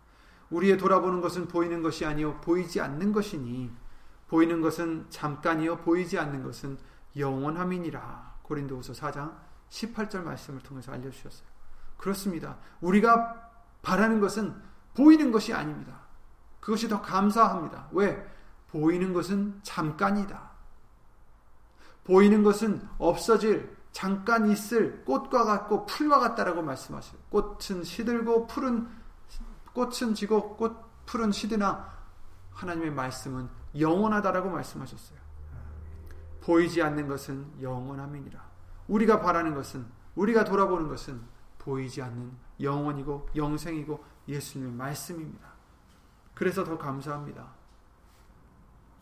우리의 0.51 0.78
돌아보는 0.78 1.20
것은 1.20 1.49
보이는 1.49 1.82
것이 1.82 2.05
아니요 2.05 2.40
보이지 2.43 2.80
않는 2.80 3.12
것이니 3.12 3.82
보이는 4.33 4.62
것은 4.62 5.05
잠깐이요 5.11 5.76
보이지 5.83 6.18
않는 6.18 6.43
것은 6.43 6.78
영원함이니라. 7.18 8.37
고린도후서 8.41 8.95
4장 8.95 9.37
18절 9.68 10.22
말씀을 10.22 10.62
통해서 10.62 10.91
알려 10.91 11.11
주셨어요. 11.11 11.47
그렇습니다. 11.99 12.57
우리가 12.80 13.51
바라는 13.83 14.20
것은 14.20 14.55
보이는 14.95 15.33
것이 15.33 15.53
아닙니다. 15.53 16.01
그것이 16.61 16.89
더 16.89 17.03
감사합니다. 17.03 17.89
왜? 17.93 18.26
보이는 18.68 19.12
것은 19.12 19.61
잠깐이다. 19.62 20.51
보이는 22.05 22.43
것은 22.43 22.89
없어질 22.97 23.76
잠깐 23.93 24.51
있을 24.51 25.05
꽃과 25.05 25.45
같고 25.45 25.85
풀과 25.85 26.20
같다라고 26.20 26.62
말씀하셔요. 26.62 27.20
꽃은 27.28 27.85
시들고 27.85 28.47
풀은 28.47 28.89
꽃은 29.74 30.14
지고 30.14 30.57
꽃 30.57 30.74
풀은 31.05 31.33
시드나 31.33 32.01
하나님의 32.55 32.90
말씀은 32.92 33.48
영원하다라고 33.78 34.50
말씀하셨어요. 34.50 35.18
보이지 36.42 36.82
않는 36.82 37.09
것은 37.09 37.46
영원함이니라. 37.61 38.40
우리가 38.88 39.20
바라는 39.20 39.55
것은 39.55 39.86
우리가 40.14 40.44
돌아보는 40.44 40.88
것은 40.88 41.20
보이지 41.59 42.03
않는 42.03 42.32
영원이고 42.61 43.30
영생이고 43.34 44.05
예수님의 44.28 44.72
말씀입니다. 44.74 45.53
그래서 46.34 46.64
더 46.64 46.76
감사합니다. 46.76 47.46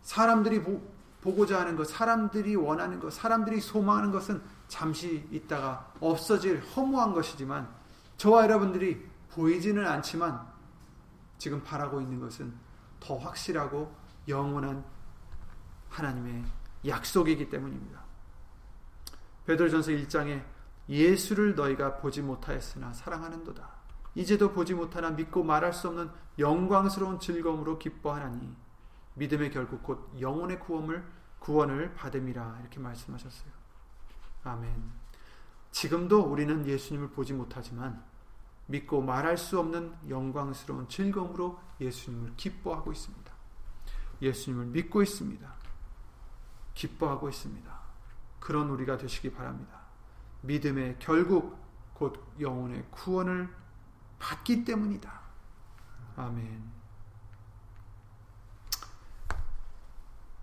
사람들이 0.03 0.63
보, 0.63 0.81
보고자 1.21 1.61
하는 1.61 1.77
것, 1.77 1.87
사람들이 1.89 2.57
원하는 2.57 3.01
것, 3.01 3.13
사람들이 3.13 3.61
소망하는 3.61 4.11
것은 4.11 4.43
잠시 4.69 5.27
있다가 5.31 5.93
없어질 6.01 6.61
허무한 6.61 7.13
것이지만 7.13 7.69
저와 8.17 8.45
여러분들이 8.45 9.09
보이지는 9.33 9.87
않지만 9.87 10.47
지금 11.39 11.63
바라고 11.63 12.01
있는 12.01 12.21
것은 12.21 12.53
더 13.01 13.17
확실하고 13.17 13.93
영원한 14.29 14.85
하나님의 15.89 16.45
약속이기 16.87 17.49
때문입니다. 17.49 18.01
베드로전서 19.47 19.93
1장에 19.93 20.45
예수를 20.89 21.55
너희가 21.55 21.97
보지 21.97 22.23
못하였으나 22.23 22.93
사랑하는도다. 22.93 23.81
이제도 24.15 24.53
보지 24.53 24.75
못하나 24.75 25.11
믿고 25.11 25.43
말할 25.43 25.73
수 25.73 25.89
없는 25.89 26.11
영광스러운 26.39 27.21
즐거움으로 27.21 27.79
기뻐하나니 27.79 28.55
믿음의 29.15 29.51
결국 29.51 29.83
곧 29.83 30.11
영혼의 30.21 30.61
구원을 30.61 31.05
구원을 31.39 31.95
받음이라 31.95 32.59
이렇게 32.61 32.81
말씀하셨어요. 32.81 33.51
아멘. 34.45 35.01
지금도 35.71 36.23
우리는 36.23 36.67
예수님을 36.67 37.11
보지 37.11 37.33
못하지만 37.33 38.05
믿고 38.71 39.03
말할 39.03 39.37
수 39.37 39.59
없는 39.59 39.95
영광스러운 40.09 40.89
즐거움으로 40.89 41.59
예수님을 41.81 42.35
기뻐하고 42.37 42.93
있습니다. 42.93 43.33
예수님을 44.23 44.67
믿고 44.67 45.03
있습니다. 45.03 45.53
기뻐하고 46.75 47.29
있습니다. 47.29 47.81
그런 48.39 48.71
우리가 48.71 48.97
되시기 48.97 49.33
바랍니다. 49.33 49.81
믿음의 50.43 50.97
결국 50.99 51.59
곧 51.95 52.33
영혼의 52.39 52.87
구원을 52.91 53.49
받기 54.19 54.65
때문이다. 54.65 55.21
아멘. 56.17 56.81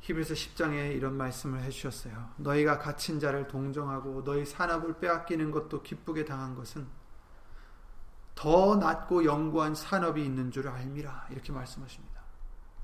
히브리서 0.02 0.34
10장에 0.34 0.96
이런 0.96 1.18
말씀을 1.18 1.62
해주셨어요. 1.64 2.34
너희가 2.38 2.80
갇힌 2.80 3.20
자를 3.20 3.48
동정하고 3.48 4.24
너희 4.24 4.46
산업을 4.46 5.00
빼앗기는 5.00 5.52
것도 5.52 5.82
기쁘게 5.82 6.26
당한 6.26 6.56
것은 6.56 6.88
더 8.38 8.76
낮고 8.76 9.26
영구한 9.26 9.74
산업이 9.74 10.24
있는 10.24 10.52
줄 10.52 10.68
알미라 10.68 11.28
이렇게 11.32 11.52
말씀하십니다. 11.52 12.22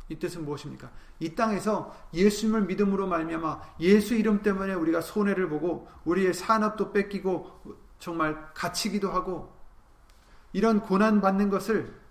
이 0.09 0.17
뜻은 0.17 0.45
무엇입니까? 0.45 0.91
이 1.19 1.35
땅에서 1.35 1.95
예수님을 2.11 2.63
믿음으로 2.63 3.07
말미암아 3.07 3.75
예수 3.79 4.15
이름 4.15 4.41
때문에 4.41 4.73
우리가 4.73 5.01
손해를 5.01 5.49
보고 5.49 5.87
우리의 6.05 6.33
산업도 6.33 6.91
뺏기고 6.91 7.77
정말 7.99 8.51
갇히기도 8.55 9.11
하고 9.11 9.55
이런 10.53 10.81
고난 10.81 11.21
받는 11.21 11.51
것을 11.51 12.01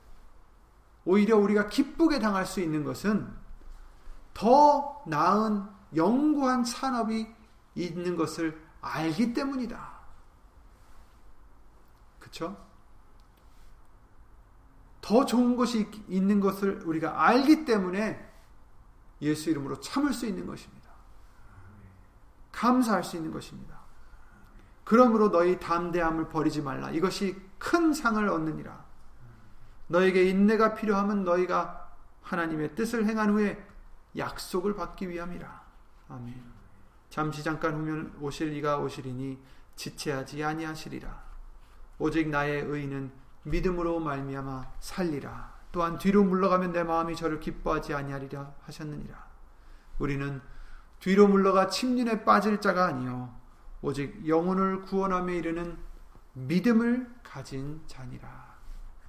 오히려 1.05 1.37
우리가 1.37 1.67
기쁘게 1.67 2.21
당할 2.21 2.47
수 2.47 2.61
있는 2.61 2.85
것은 2.85 3.29
더 4.35 5.03
나은 5.09 5.65
영구한 5.97 6.65
산업이 6.65 7.27
있는 7.75 8.15
것을 8.15 8.63
알기 8.81 9.35
때문이다. 9.35 9.93
그쵸? 12.21 12.72
더 15.03 15.27
좋은 15.27 15.57
것이 15.57 15.91
있는 16.09 16.41
것을 16.41 16.81
우리가 16.87 17.27
알기 17.27 17.67
때문에 17.67 18.33
예수 19.21 19.51
이름으로 19.51 19.81
참을 19.81 20.15
수 20.15 20.27
있는 20.27 20.47
것입니다. 20.47 20.91
감사할 22.53 23.05
수 23.05 23.17
있는 23.17 23.33
것입니다. 23.33 23.81
그러므로 24.85 25.31
너희 25.31 25.59
담대함을 25.59 26.29
버리지 26.29 26.63
말라. 26.63 26.91
이것이 26.91 27.37
큰 27.59 27.93
상을 27.93 28.27
얻느니라. 28.27 28.85
너에게 29.89 30.29
인내가 30.29 30.75
필요하면 30.75 31.25
너희가 31.25 31.93
하나님의 32.23 32.75
뜻을 32.75 33.07
행한 33.07 33.31
후에 33.31 33.65
약속을 34.17 34.77
받기 34.77 35.09
위함이라. 35.09 35.63
아멘. 36.09 36.43
잠시 37.11 37.43
잠깐 37.43 37.75
후면 37.75 38.17
오실 38.21 38.55
이가 38.55 38.79
오시리니 38.79 39.39
지체하지 39.75 40.45
아니하시리라. 40.45 41.23
오직 41.99 42.29
나의 42.29 42.63
의는 42.63 43.11
믿음으로 43.45 44.01
말미암아 44.01 44.73
살리라. 44.81 45.53
또한 45.73 45.99
뒤로 45.99 46.23
물러가면 46.23 46.73
내 46.73 46.85
마음이 46.85 47.17
저를 47.17 47.41
기뻐하지 47.41 47.95
아니하리라 47.95 48.55
하셨느니라. 48.63 49.27
우리는 49.99 50.41
뒤로 51.01 51.27
물러가 51.27 51.69
침륜에 51.69 52.25
빠질 52.25 52.61
자가 52.61 52.87
아니요 52.87 53.35
오직 53.81 54.29
영혼을 54.29 54.83
구원함에 54.83 55.37
이르는 55.37 55.79
믿음을 56.35 57.13
가진 57.23 57.83
자니라. 57.87 58.55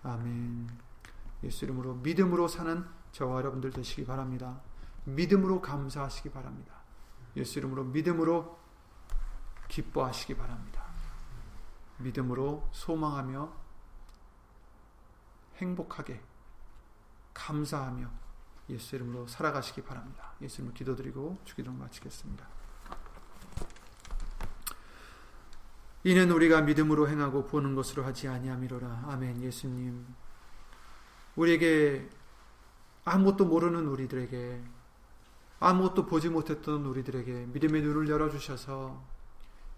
아멘. 0.03 0.69
예수 1.43 1.65
이름으로 1.65 1.95
믿음으로 1.95 2.47
사는 2.47 2.85
저와 3.11 3.37
여러분들 3.37 3.71
되시기 3.71 4.05
바랍니다. 4.05 4.59
믿음으로 5.03 5.61
감사하시기 5.61 6.31
바랍니다. 6.31 6.73
예수 7.35 7.59
이름으로 7.59 7.83
믿음으로 7.85 8.57
기뻐하시기 9.67 10.35
바랍니다. 10.35 10.83
믿음으로 11.97 12.67
소망하며 12.71 13.62
행복하게 15.63 16.21
감사하며 17.33 18.09
예수 18.69 18.95
이름으로 18.95 19.27
살아가시기 19.27 19.81
바랍니다. 19.81 20.33
예수 20.41 20.61
이름으로 20.61 20.75
기도드리고 20.75 21.39
주기도 21.43 21.71
마치겠습니다. 21.71 22.47
이는 26.05 26.31
우리가 26.31 26.61
믿음으로 26.61 27.07
행하고 27.07 27.47
보는 27.47 27.75
것으로 27.75 28.03
하지 28.03 28.27
아니함이로라. 28.27 29.05
아멘. 29.07 29.41
예수님. 29.41 30.05
우리에게 31.35 32.09
아무것도 33.05 33.45
모르는 33.45 33.87
우리들에게 33.87 34.61
아무것도 35.59 36.05
보지 36.05 36.29
못했던 36.29 36.85
우리들에게 36.85 37.47
믿음의 37.53 37.81
눈을 37.81 38.09
열어 38.09 38.29
주셔서 38.29 39.01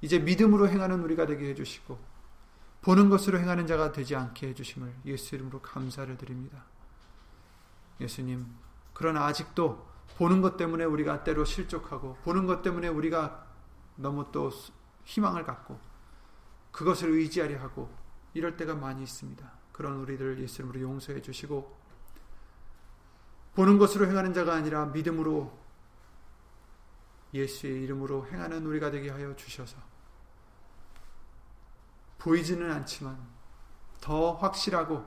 이제 0.01 0.17
믿음으로 0.19 0.67
행하는 0.67 1.01
우리가 1.03 1.27
되게 1.27 1.49
해 1.49 1.55
주시고 1.55 1.97
보는 2.85 3.09
것으로 3.09 3.39
행하는 3.39 3.65
자가 3.65 3.91
되지 3.91 4.15
않게 4.15 4.49
해주심을 4.49 4.93
예수 5.05 5.33
이름으로 5.33 5.59
감사를 5.59 6.15
드립니다. 6.17 6.65
예수님, 7.99 8.45
그러나 8.93 9.25
아직도 9.25 9.83
보는 10.17 10.43
것 10.43 10.55
때문에 10.55 10.83
우리가 10.83 11.23
때로 11.23 11.45
실족하고 11.45 12.15
보는 12.23 12.45
것 12.45 12.61
때문에 12.61 12.87
우리가 12.87 13.47
너무 13.95 14.31
또 14.31 14.51
희망을 15.03 15.45
갖고 15.45 15.79
그것을 16.71 17.09
의지하려 17.09 17.59
하고 17.59 17.89
이럴 18.35 18.55
때가 18.55 18.75
많이 18.75 19.01
있습니다. 19.01 19.51
그런 19.71 19.95
우리들 19.95 20.39
예수 20.39 20.61
이름으로 20.61 20.81
용서해 20.81 21.23
주시고 21.23 21.75
보는 23.55 23.79
것으로 23.79 24.05
행하는 24.05 24.31
자가 24.31 24.53
아니라 24.53 24.85
믿음으로 24.85 25.57
예수의 27.33 27.81
이름으로 27.81 28.27
행하는 28.27 28.63
우리가 28.63 28.91
되게 28.91 29.09
하여 29.09 29.35
주셔서 29.35 29.94
보이지는 32.25 32.71
않지만 32.71 33.15
더 34.01 34.33
확실하고 34.33 35.05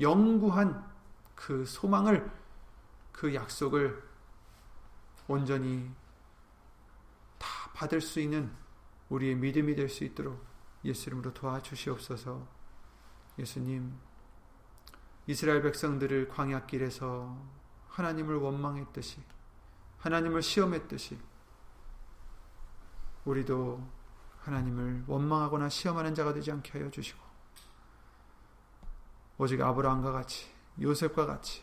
영구한 0.00 0.90
그 1.34 1.66
소망을 1.66 2.32
그 3.12 3.34
약속을 3.34 4.02
온전히 5.26 5.90
받을 7.74 8.00
수 8.00 8.18
있는 8.18 8.50
우리의 9.10 9.34
믿음이 9.34 9.74
될 9.74 9.90
수 9.90 10.04
있도록 10.04 10.42
예수 10.84 11.10
이름으로 11.10 11.34
도와주시옵소서. 11.34 12.48
예수님, 13.38 13.94
이스라엘 15.26 15.60
백성들을 15.60 16.28
광야길에서 16.28 17.36
하나님을 17.88 18.36
원망했듯이, 18.36 19.22
하나님을 19.98 20.40
시험했듯이, 20.42 21.18
우리도 23.26 23.97
하나님을 24.48 25.04
원망하거나 25.06 25.68
시험하는 25.68 26.14
자가 26.14 26.32
되지 26.32 26.50
않게 26.50 26.78
하여 26.78 26.90
주시고, 26.90 27.22
오직 29.38 29.60
아브라함과 29.60 30.12
같이, 30.12 30.50
요셉과 30.80 31.26
같이, 31.26 31.62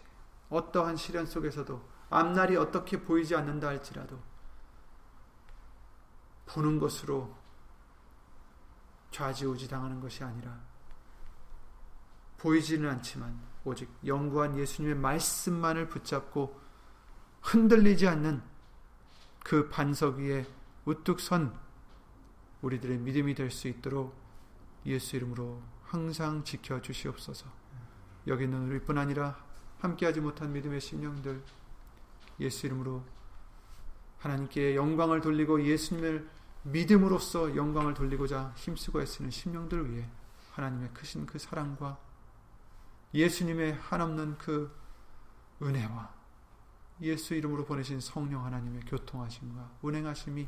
어떠한 0.50 0.96
시련 0.96 1.26
속에서도 1.26 1.82
앞날이 2.10 2.56
어떻게 2.56 3.02
보이지 3.02 3.36
않는다 3.36 3.68
할지라도, 3.68 4.20
보는 6.46 6.80
것으로 6.80 7.36
좌지우지 9.12 9.68
당하는 9.68 10.00
것이 10.00 10.24
아니라 10.24 10.60
보이지는 12.38 12.90
않지만 12.92 13.40
오직 13.64 13.90
영구한 14.06 14.58
예수님의 14.58 14.96
말씀만을 14.98 15.88
붙잡고 15.88 16.62
흔들리지 17.42 18.08
않는 18.08 18.44
그 19.44 19.70
반석 19.70 20.18
위에 20.18 20.46
우뚝 20.86 21.20
선 21.20 21.58
우리들의 22.66 22.98
믿음이 22.98 23.36
될 23.36 23.52
수 23.52 23.68
있도록 23.68 24.16
예수 24.86 25.16
이름으로 25.16 25.62
항상 25.84 26.44
지켜 26.44 26.82
주시옵소서. 26.82 27.46
여기 28.28 28.46
있는 28.46 28.68
우리뿐 28.68 28.98
아니라 28.98 29.38
함께하지 29.80 30.20
못한 30.22 30.52
믿음의 30.52 30.82
심령들 30.82 31.44
예수 32.40 32.66
이름으로 32.66 33.04
하나님께 34.18 34.76
영광을 34.76 35.22
돌리고 35.22 35.64
예수님을 35.64 36.28
믿음으로써 36.64 37.56
영광을 37.56 37.94
돌리고자 37.94 38.54
힘쓰고 38.56 39.02
애쓰는 39.02 39.30
심령들을 39.30 39.92
위해 39.92 40.10
하나님의 40.54 40.90
크신 40.94 41.28
그 41.28 41.38
사랑과 41.38 42.00
예수님의 43.14 43.74
한없는 43.74 44.40
그 44.40 44.76
은혜와 45.62 46.12
예수 47.02 47.36
이름으로 47.36 47.66
보내신 47.66 48.00
성령 48.00 48.44
하나님의 48.46 48.82
교통하심과 48.88 49.78
운행하심이 49.84 50.48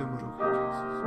믿음으로 0.00 0.36
가게 0.36 0.58
하소서. 0.58 1.00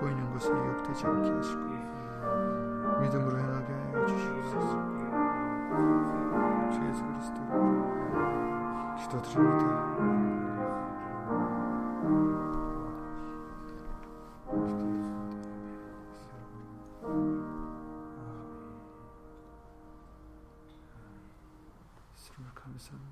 보이는 0.00 0.32
것에 0.32 0.50
유혹되지 0.50 1.06
않게 1.06 1.30
하시 1.30 1.56